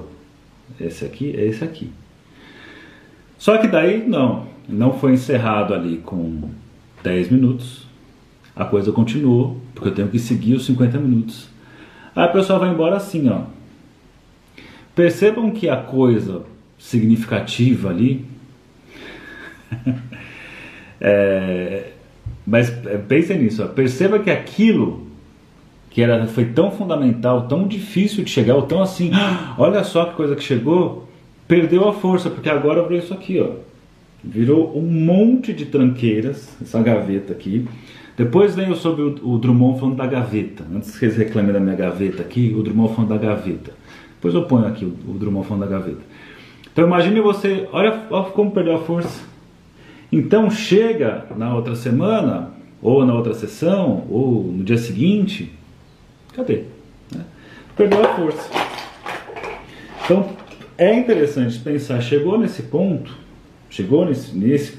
Esse 0.82 1.04
aqui 1.04 1.34
é 1.36 1.44
esse 1.44 1.62
aqui. 1.62 1.92
Só 3.36 3.58
que 3.58 3.68
daí 3.68 4.06
não, 4.06 4.46
não 4.66 4.94
foi 4.94 5.12
encerrado 5.12 5.74
ali 5.74 5.98
com 5.98 6.48
10 7.02 7.30
minutos. 7.30 7.86
A 8.54 8.64
coisa 8.64 8.92
continuou, 8.92 9.60
porque 9.74 9.88
eu 9.88 9.94
tenho 9.94 10.08
que 10.08 10.18
seguir 10.18 10.54
os 10.54 10.66
50 10.66 10.98
minutos. 10.98 11.48
Aí 12.14 12.24
a 12.24 12.28
pessoa 12.28 12.58
vai 12.58 12.70
embora 12.70 12.96
assim, 12.96 13.28
ó. 13.28 13.42
Percebam 14.94 15.50
que 15.50 15.68
a 15.68 15.76
coisa 15.76 16.42
significativa 16.78 17.90
ali 17.90 18.26
é, 21.00 21.90
mas 22.46 22.70
é, 22.86 22.98
pense 22.98 23.32
nisso, 23.34 23.62
ó. 23.62 23.68
perceba 23.68 24.18
que 24.18 24.30
aquilo 24.30 25.06
que 25.90 26.02
era, 26.02 26.26
foi 26.26 26.46
tão 26.46 26.70
fundamental, 26.70 27.48
tão 27.48 27.66
difícil 27.66 28.22
de 28.22 28.30
chegar, 28.30 28.54
ou 28.54 28.62
tão 28.62 28.80
assim, 28.80 29.10
olha 29.58 29.82
só 29.82 30.04
que 30.04 30.14
coisa 30.14 30.36
que 30.36 30.42
chegou, 30.42 31.08
perdeu 31.48 31.88
a 31.88 31.92
força, 31.92 32.30
porque 32.30 32.48
agora 32.48 32.82
virou 32.82 32.98
isso 32.98 33.12
aqui, 33.12 33.40
ó. 33.40 33.69
Virou 34.22 34.76
um 34.76 34.82
monte 34.82 35.52
de 35.52 35.66
tranqueiras, 35.66 36.56
essa 36.60 36.80
gaveta 36.82 37.32
aqui. 37.32 37.66
Depois 38.16 38.54
venho 38.54 38.76
sobre 38.76 39.02
o, 39.02 39.34
o 39.34 39.38
Drummond 39.38 39.80
falando 39.80 39.96
da 39.96 40.06
gaveta. 40.06 40.64
Antes 40.74 40.98
que 40.98 41.06
eles 41.06 41.16
reclamem 41.16 41.52
da 41.52 41.60
minha 41.60 41.74
gaveta 41.74 42.22
aqui, 42.22 42.54
o 42.54 42.62
Drummond 42.62 42.94
falando 42.94 43.10
da 43.10 43.18
gaveta. 43.18 43.72
Depois 44.14 44.34
eu 44.34 44.44
ponho 44.44 44.66
aqui 44.66 44.84
o, 44.84 44.94
o 45.08 45.14
Drummond 45.14 45.46
falando 45.46 45.68
da 45.68 45.78
gaveta. 45.78 46.02
Então 46.72 46.86
imagine 46.86 47.20
você, 47.20 47.68
olha, 47.72 48.02
olha 48.10 48.30
como 48.30 48.50
perdeu 48.50 48.76
a 48.76 48.78
força. 48.80 49.22
Então 50.12 50.50
chega 50.50 51.26
na 51.36 51.54
outra 51.54 51.74
semana, 51.74 52.50
ou 52.82 53.04
na 53.06 53.14
outra 53.14 53.34
sessão, 53.34 54.04
ou 54.10 54.44
no 54.44 54.64
dia 54.64 54.78
seguinte, 54.78 55.52
cadê? 56.34 56.64
Né? 57.14 57.24
Perdeu 57.76 58.04
a 58.04 58.14
força. 58.16 58.50
Então 60.04 60.28
é 60.76 60.94
interessante 60.94 61.58
pensar, 61.58 62.00
chegou 62.00 62.38
nesse 62.38 62.62
ponto, 62.62 63.16
chegou 63.70 64.04
nesse, 64.04 64.36
nesse, 64.36 64.76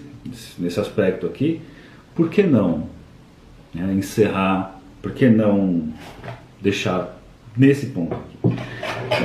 nesse 0.59 0.79
aspecto 0.79 1.25
aqui, 1.25 1.61
por 2.13 2.29
que 2.29 2.43
não 2.43 2.83
né, 3.73 3.93
encerrar, 3.93 4.79
por 5.01 5.11
que 5.11 5.29
não 5.29 5.87
deixar 6.61 7.17
nesse 7.57 7.87
ponto 7.87 8.13
aqui? 8.13 8.57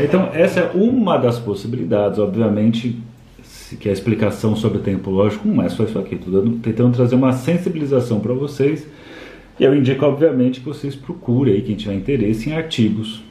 Então 0.02 0.30
essa 0.32 0.60
é 0.60 0.70
uma 0.72 1.18
das 1.18 1.38
possibilidades, 1.38 2.18
obviamente 2.18 2.98
que 3.80 3.88
a 3.88 3.92
explicação 3.92 4.54
sobre 4.54 4.78
o 4.78 4.80
tempo 4.80 5.10
lógico, 5.10 5.48
não 5.48 5.62
é 5.62 5.68
só 5.68 5.82
isso 5.82 5.98
aqui, 5.98 6.14
estou 6.14 6.42
tentando 6.62 6.94
trazer 6.94 7.16
uma 7.16 7.32
sensibilização 7.32 8.20
para 8.20 8.32
vocês. 8.32 8.86
E 9.58 9.64
eu 9.64 9.74
indico, 9.74 10.04
obviamente, 10.04 10.60
que 10.60 10.66
vocês 10.66 10.94
procurem 10.94 11.54
aí, 11.54 11.62
quem 11.62 11.74
tiver 11.74 11.94
interesse, 11.94 12.48
em 12.48 12.52
artigos 12.52 13.24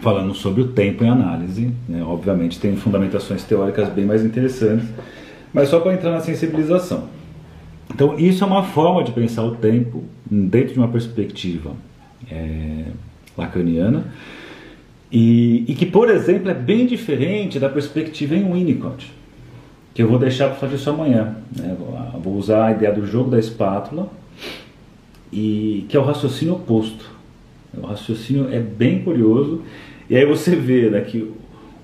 falando 0.00 0.34
sobre 0.34 0.62
o 0.62 0.68
tempo 0.68 1.04
em 1.04 1.08
análise. 1.08 1.72
Né? 1.88 2.02
Obviamente 2.02 2.60
tem 2.60 2.76
fundamentações 2.76 3.42
teóricas 3.42 3.88
bem 3.88 4.04
mais 4.04 4.24
interessantes, 4.24 4.86
mas 5.52 5.68
só 5.68 5.80
para 5.80 5.94
entrar 5.94 6.10
na 6.10 6.20
sensibilização. 6.20 7.08
Então, 7.92 8.18
isso 8.18 8.44
é 8.44 8.46
uma 8.46 8.62
forma 8.62 9.02
de 9.02 9.12
pensar 9.12 9.42
o 9.44 9.56
tempo 9.56 10.04
dentro 10.30 10.74
de 10.74 10.78
uma 10.78 10.88
perspectiva 10.88 11.72
é, 12.30 12.84
lacaniana. 13.36 14.04
E, 15.10 15.64
e, 15.66 15.74
que, 15.74 15.86
por 15.86 16.10
exemplo, 16.10 16.50
é 16.50 16.54
bem 16.54 16.86
diferente 16.86 17.58
da 17.58 17.68
perspectiva 17.68 18.34
em 18.34 18.44
Winnicott 18.52 19.18
que 19.98 20.02
eu 20.04 20.06
vou 20.06 20.16
deixar 20.16 20.46
para 20.46 20.54
fazer 20.54 20.76
isso 20.76 20.88
amanhã. 20.88 21.34
Né? 21.56 21.76
Vou 22.22 22.36
usar 22.36 22.66
a 22.66 22.70
ideia 22.70 22.92
do 22.92 23.04
jogo 23.04 23.28
da 23.28 23.36
espátula, 23.36 24.08
e 25.32 25.86
que 25.88 25.96
é 25.96 26.00
o 26.00 26.04
raciocínio 26.04 26.54
oposto. 26.54 27.10
O 27.76 27.84
raciocínio 27.84 28.48
é 28.48 28.60
bem 28.60 29.02
curioso, 29.02 29.62
e 30.08 30.14
aí 30.14 30.24
você 30.24 30.54
vê 30.54 30.88
né, 30.88 31.00
que 31.00 31.28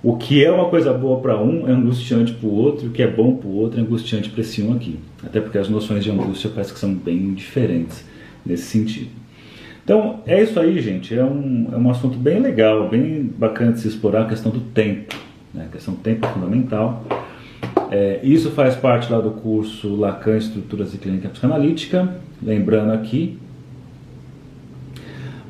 o 0.05 0.19
que 0.19 0.45
é 0.45 0.51
uma 0.53 0.69
coisa 0.69 0.93
boa 0.93 1.19
para 1.19 1.41
um 1.41 1.67
é 1.67 1.73
angustiante 1.73 2.35
para 2.35 2.47
o 2.47 2.55
outro, 2.55 2.89
o 2.89 2.91
que 2.91 3.03
é 3.03 3.07
bom 3.07 3.37
para 3.37 3.49
o 3.49 3.57
outro 3.57 3.81
é 3.81 3.83
angustiante 3.83 4.29
para 4.29 4.43
esse 4.43 4.61
um 4.63 4.75
aqui. 4.75 4.99
Até 5.25 5.41
porque 5.41 5.57
as 5.57 5.71
noções 5.71 6.05
de 6.05 6.11
angústia 6.11 6.51
parece 6.55 6.75
que 6.75 6.79
são 6.79 6.95
bem 6.95 7.33
diferentes 7.33 8.05
nesse 8.45 8.65
sentido. 8.65 9.09
Então 9.83 10.21
é 10.27 10.43
isso 10.43 10.61
aí, 10.61 10.79
gente. 10.79 11.17
É 11.17 11.25
um, 11.25 11.71
é 11.73 11.77
um 11.79 11.91
assunto 11.91 12.19
bem 12.19 12.39
legal, 12.39 12.87
bem 12.91 13.23
bacana 13.23 13.73
de 13.73 13.81
se 13.81 13.89
explorar 13.89 14.25
a 14.25 14.27
questão 14.27 14.53
do 14.53 14.61
tempo. 14.61 15.17
Né? 15.55 15.69
A 15.71 15.73
questão 15.73 15.95
do 15.95 16.01
tempo 16.01 16.27
é 16.27 16.29
fundamental. 16.29 17.03
É, 17.91 18.21
isso 18.23 18.51
faz 18.51 18.77
parte 18.77 19.11
lá 19.11 19.23
do 19.23 19.31
curso 19.31 19.97
Lacan 19.97 20.37
Estruturas 20.37 20.93
e 20.93 20.99
Clínica 20.99 21.31
Psicanalítica. 21.31 22.15
Lembrando 22.43 22.93
aqui, 22.93 23.39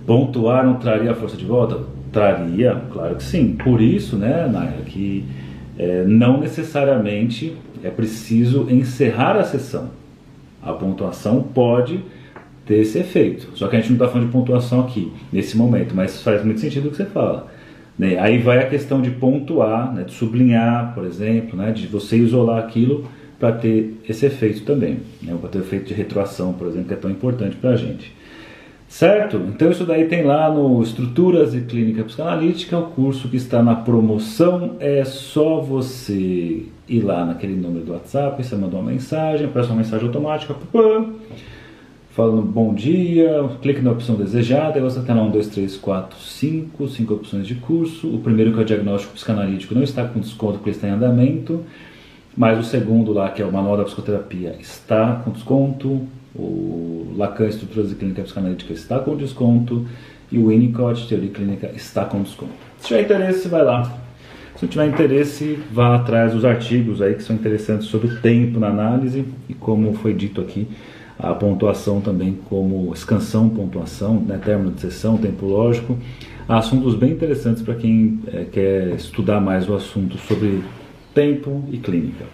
pontuar 0.06 0.64
não 0.64 0.74
traria 0.74 1.10
a 1.10 1.14
força 1.16 1.36
de 1.36 1.44
volta? 1.44 2.03
Traria, 2.14 2.80
claro 2.92 3.16
que 3.16 3.24
sim. 3.24 3.56
Por 3.56 3.82
isso, 3.82 4.16
né, 4.16 4.48
Naira, 4.50 4.82
que 4.86 5.24
é, 5.76 6.04
não 6.04 6.40
necessariamente 6.40 7.56
é 7.82 7.90
preciso 7.90 8.68
encerrar 8.70 9.36
a 9.36 9.42
sessão. 9.44 9.90
A 10.62 10.72
pontuação 10.72 11.42
pode 11.42 12.00
ter 12.64 12.76
esse 12.76 12.98
efeito. 12.98 13.50
Só 13.54 13.66
que 13.68 13.76
a 13.76 13.80
gente 13.80 13.90
não 13.90 13.96
está 13.96 14.08
falando 14.08 14.26
de 14.26 14.32
pontuação 14.32 14.80
aqui, 14.80 15.12
nesse 15.32 15.56
momento, 15.56 15.94
mas 15.94 16.22
faz 16.22 16.44
muito 16.44 16.60
sentido 16.60 16.86
o 16.86 16.90
que 16.92 16.96
você 16.96 17.04
fala. 17.04 17.52
Né? 17.98 18.16
Aí 18.18 18.38
vai 18.38 18.58
a 18.58 18.68
questão 18.68 19.02
de 19.02 19.10
pontuar, 19.10 19.92
né? 19.92 20.04
de 20.04 20.12
sublinhar, 20.12 20.94
por 20.94 21.04
exemplo, 21.04 21.58
né? 21.58 21.72
de 21.72 21.86
você 21.86 22.16
isolar 22.16 22.58
aquilo 22.58 23.06
para 23.38 23.52
ter 23.52 24.00
esse 24.08 24.24
efeito 24.24 24.62
também, 24.62 24.98
né? 25.20 25.36
para 25.38 25.50
ter 25.50 25.58
o 25.58 25.60
efeito 25.60 25.86
de 25.86 25.94
retroação, 25.94 26.52
por 26.52 26.68
exemplo, 26.68 26.86
que 26.88 26.94
é 26.94 26.96
tão 26.96 27.10
importante 27.10 27.56
para 27.56 27.70
a 27.70 27.76
gente. 27.76 28.14
Certo? 28.94 29.38
Então 29.48 29.72
isso 29.72 29.84
daí 29.84 30.04
tem 30.04 30.22
lá 30.22 30.48
no 30.48 30.80
Estruturas 30.80 31.52
e 31.52 31.62
Clínica 31.62 32.04
Psicanalítica, 32.04 32.78
o 32.78 32.92
curso 32.92 33.28
que 33.28 33.36
está 33.36 33.60
na 33.60 33.74
promoção. 33.74 34.76
É 34.78 35.04
só 35.04 35.60
você 35.60 36.66
ir 36.88 37.00
lá 37.00 37.24
naquele 37.24 37.56
número 37.56 37.84
do 37.84 37.92
WhatsApp, 37.92 38.40
você 38.40 38.54
mandou 38.54 38.78
uma 38.78 38.92
mensagem, 38.92 39.46
aparece 39.46 39.68
uma 39.68 39.78
mensagem 39.78 40.06
automática, 40.06 40.54
falando 42.12 42.42
bom 42.42 42.72
dia, 42.72 43.50
clique 43.60 43.80
na 43.80 43.90
opção 43.90 44.14
desejada, 44.14 44.78
e 44.78 44.80
você 44.80 45.00
tem 45.00 45.12
lá 45.12 45.24
um, 45.24 45.30
dois, 45.32 45.48
três, 45.48 45.76
quatro, 45.76 46.16
cinco, 46.20 46.86
cinco 46.86 47.14
opções 47.14 47.48
de 47.48 47.56
curso. 47.56 48.06
O 48.14 48.20
primeiro 48.20 48.52
que 48.52 48.60
é 48.60 48.62
o 48.62 48.64
diagnóstico 48.64 49.14
psicanalítico 49.14 49.74
não 49.74 49.82
está 49.82 50.04
com 50.04 50.20
desconto 50.20 50.58
porque 50.58 50.70
está 50.70 50.86
em 50.86 50.92
andamento, 50.92 51.64
mas 52.36 52.60
o 52.60 52.62
segundo 52.62 53.12
lá, 53.12 53.28
que 53.30 53.42
é 53.42 53.44
o 53.44 53.50
manual 53.50 53.76
da 53.76 53.82
psicoterapia, 53.82 54.54
está 54.60 55.20
com 55.24 55.32
desconto. 55.32 56.06
O 56.34 57.12
Lacan 57.16 57.46
Estruturas 57.46 57.90
de 57.90 57.94
Clínica 57.94 58.22
Psicanalítica 58.22 58.72
está 58.72 58.98
com 58.98 59.16
desconto 59.16 59.86
e 60.32 60.38
o 60.38 60.48
Winnicott 60.48 61.08
Teoria 61.08 61.30
Clínica 61.30 61.70
está 61.74 62.04
com 62.04 62.22
desconto. 62.22 62.52
Se 62.78 62.88
tiver 62.88 63.02
interesse, 63.02 63.48
vai 63.48 63.62
lá. 63.62 63.84
Se 64.56 64.64
não 64.64 64.68
tiver 64.68 64.86
interesse, 64.86 65.58
vá 65.72 65.96
atrás 65.96 66.32
dos 66.32 66.44
artigos 66.44 67.02
aí 67.02 67.14
que 67.14 67.22
são 67.22 67.36
interessantes 67.36 67.86
sobre 67.86 68.08
o 68.08 68.20
tempo 68.20 68.58
na 68.58 68.68
análise 68.68 69.24
e 69.48 69.54
como 69.54 69.94
foi 69.94 70.14
dito 70.14 70.40
aqui, 70.40 70.68
a 71.18 71.32
pontuação 71.34 72.00
também 72.00 72.38
como 72.48 72.92
escansão, 72.92 73.48
pontuação, 73.48 74.20
né, 74.20 74.38
término 74.42 74.72
de 74.72 74.80
sessão, 74.80 75.16
tempo 75.16 75.46
lógico. 75.46 75.96
Assuntos 76.48 76.94
bem 76.94 77.12
interessantes 77.12 77.62
para 77.62 77.74
quem 77.74 78.20
é, 78.26 78.44
quer 78.44 78.88
estudar 78.94 79.40
mais 79.40 79.68
o 79.68 79.74
assunto 79.74 80.18
sobre 80.18 80.62
tempo 81.14 81.64
e 81.70 81.78
clínica. 81.78 82.24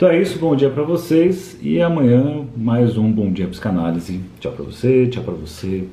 Então 0.00 0.08
é 0.08 0.18
isso, 0.18 0.38
bom 0.38 0.56
dia 0.56 0.70
para 0.70 0.82
vocês 0.82 1.58
e 1.60 1.78
amanhã 1.78 2.46
mais 2.56 2.96
um 2.96 3.12
Bom 3.12 3.30
Dia 3.30 3.46
Psicanálise. 3.46 4.18
Tchau 4.40 4.50
para 4.52 4.64
você, 4.64 5.06
tchau 5.08 5.22
para 5.22 5.34
você. 5.34 5.84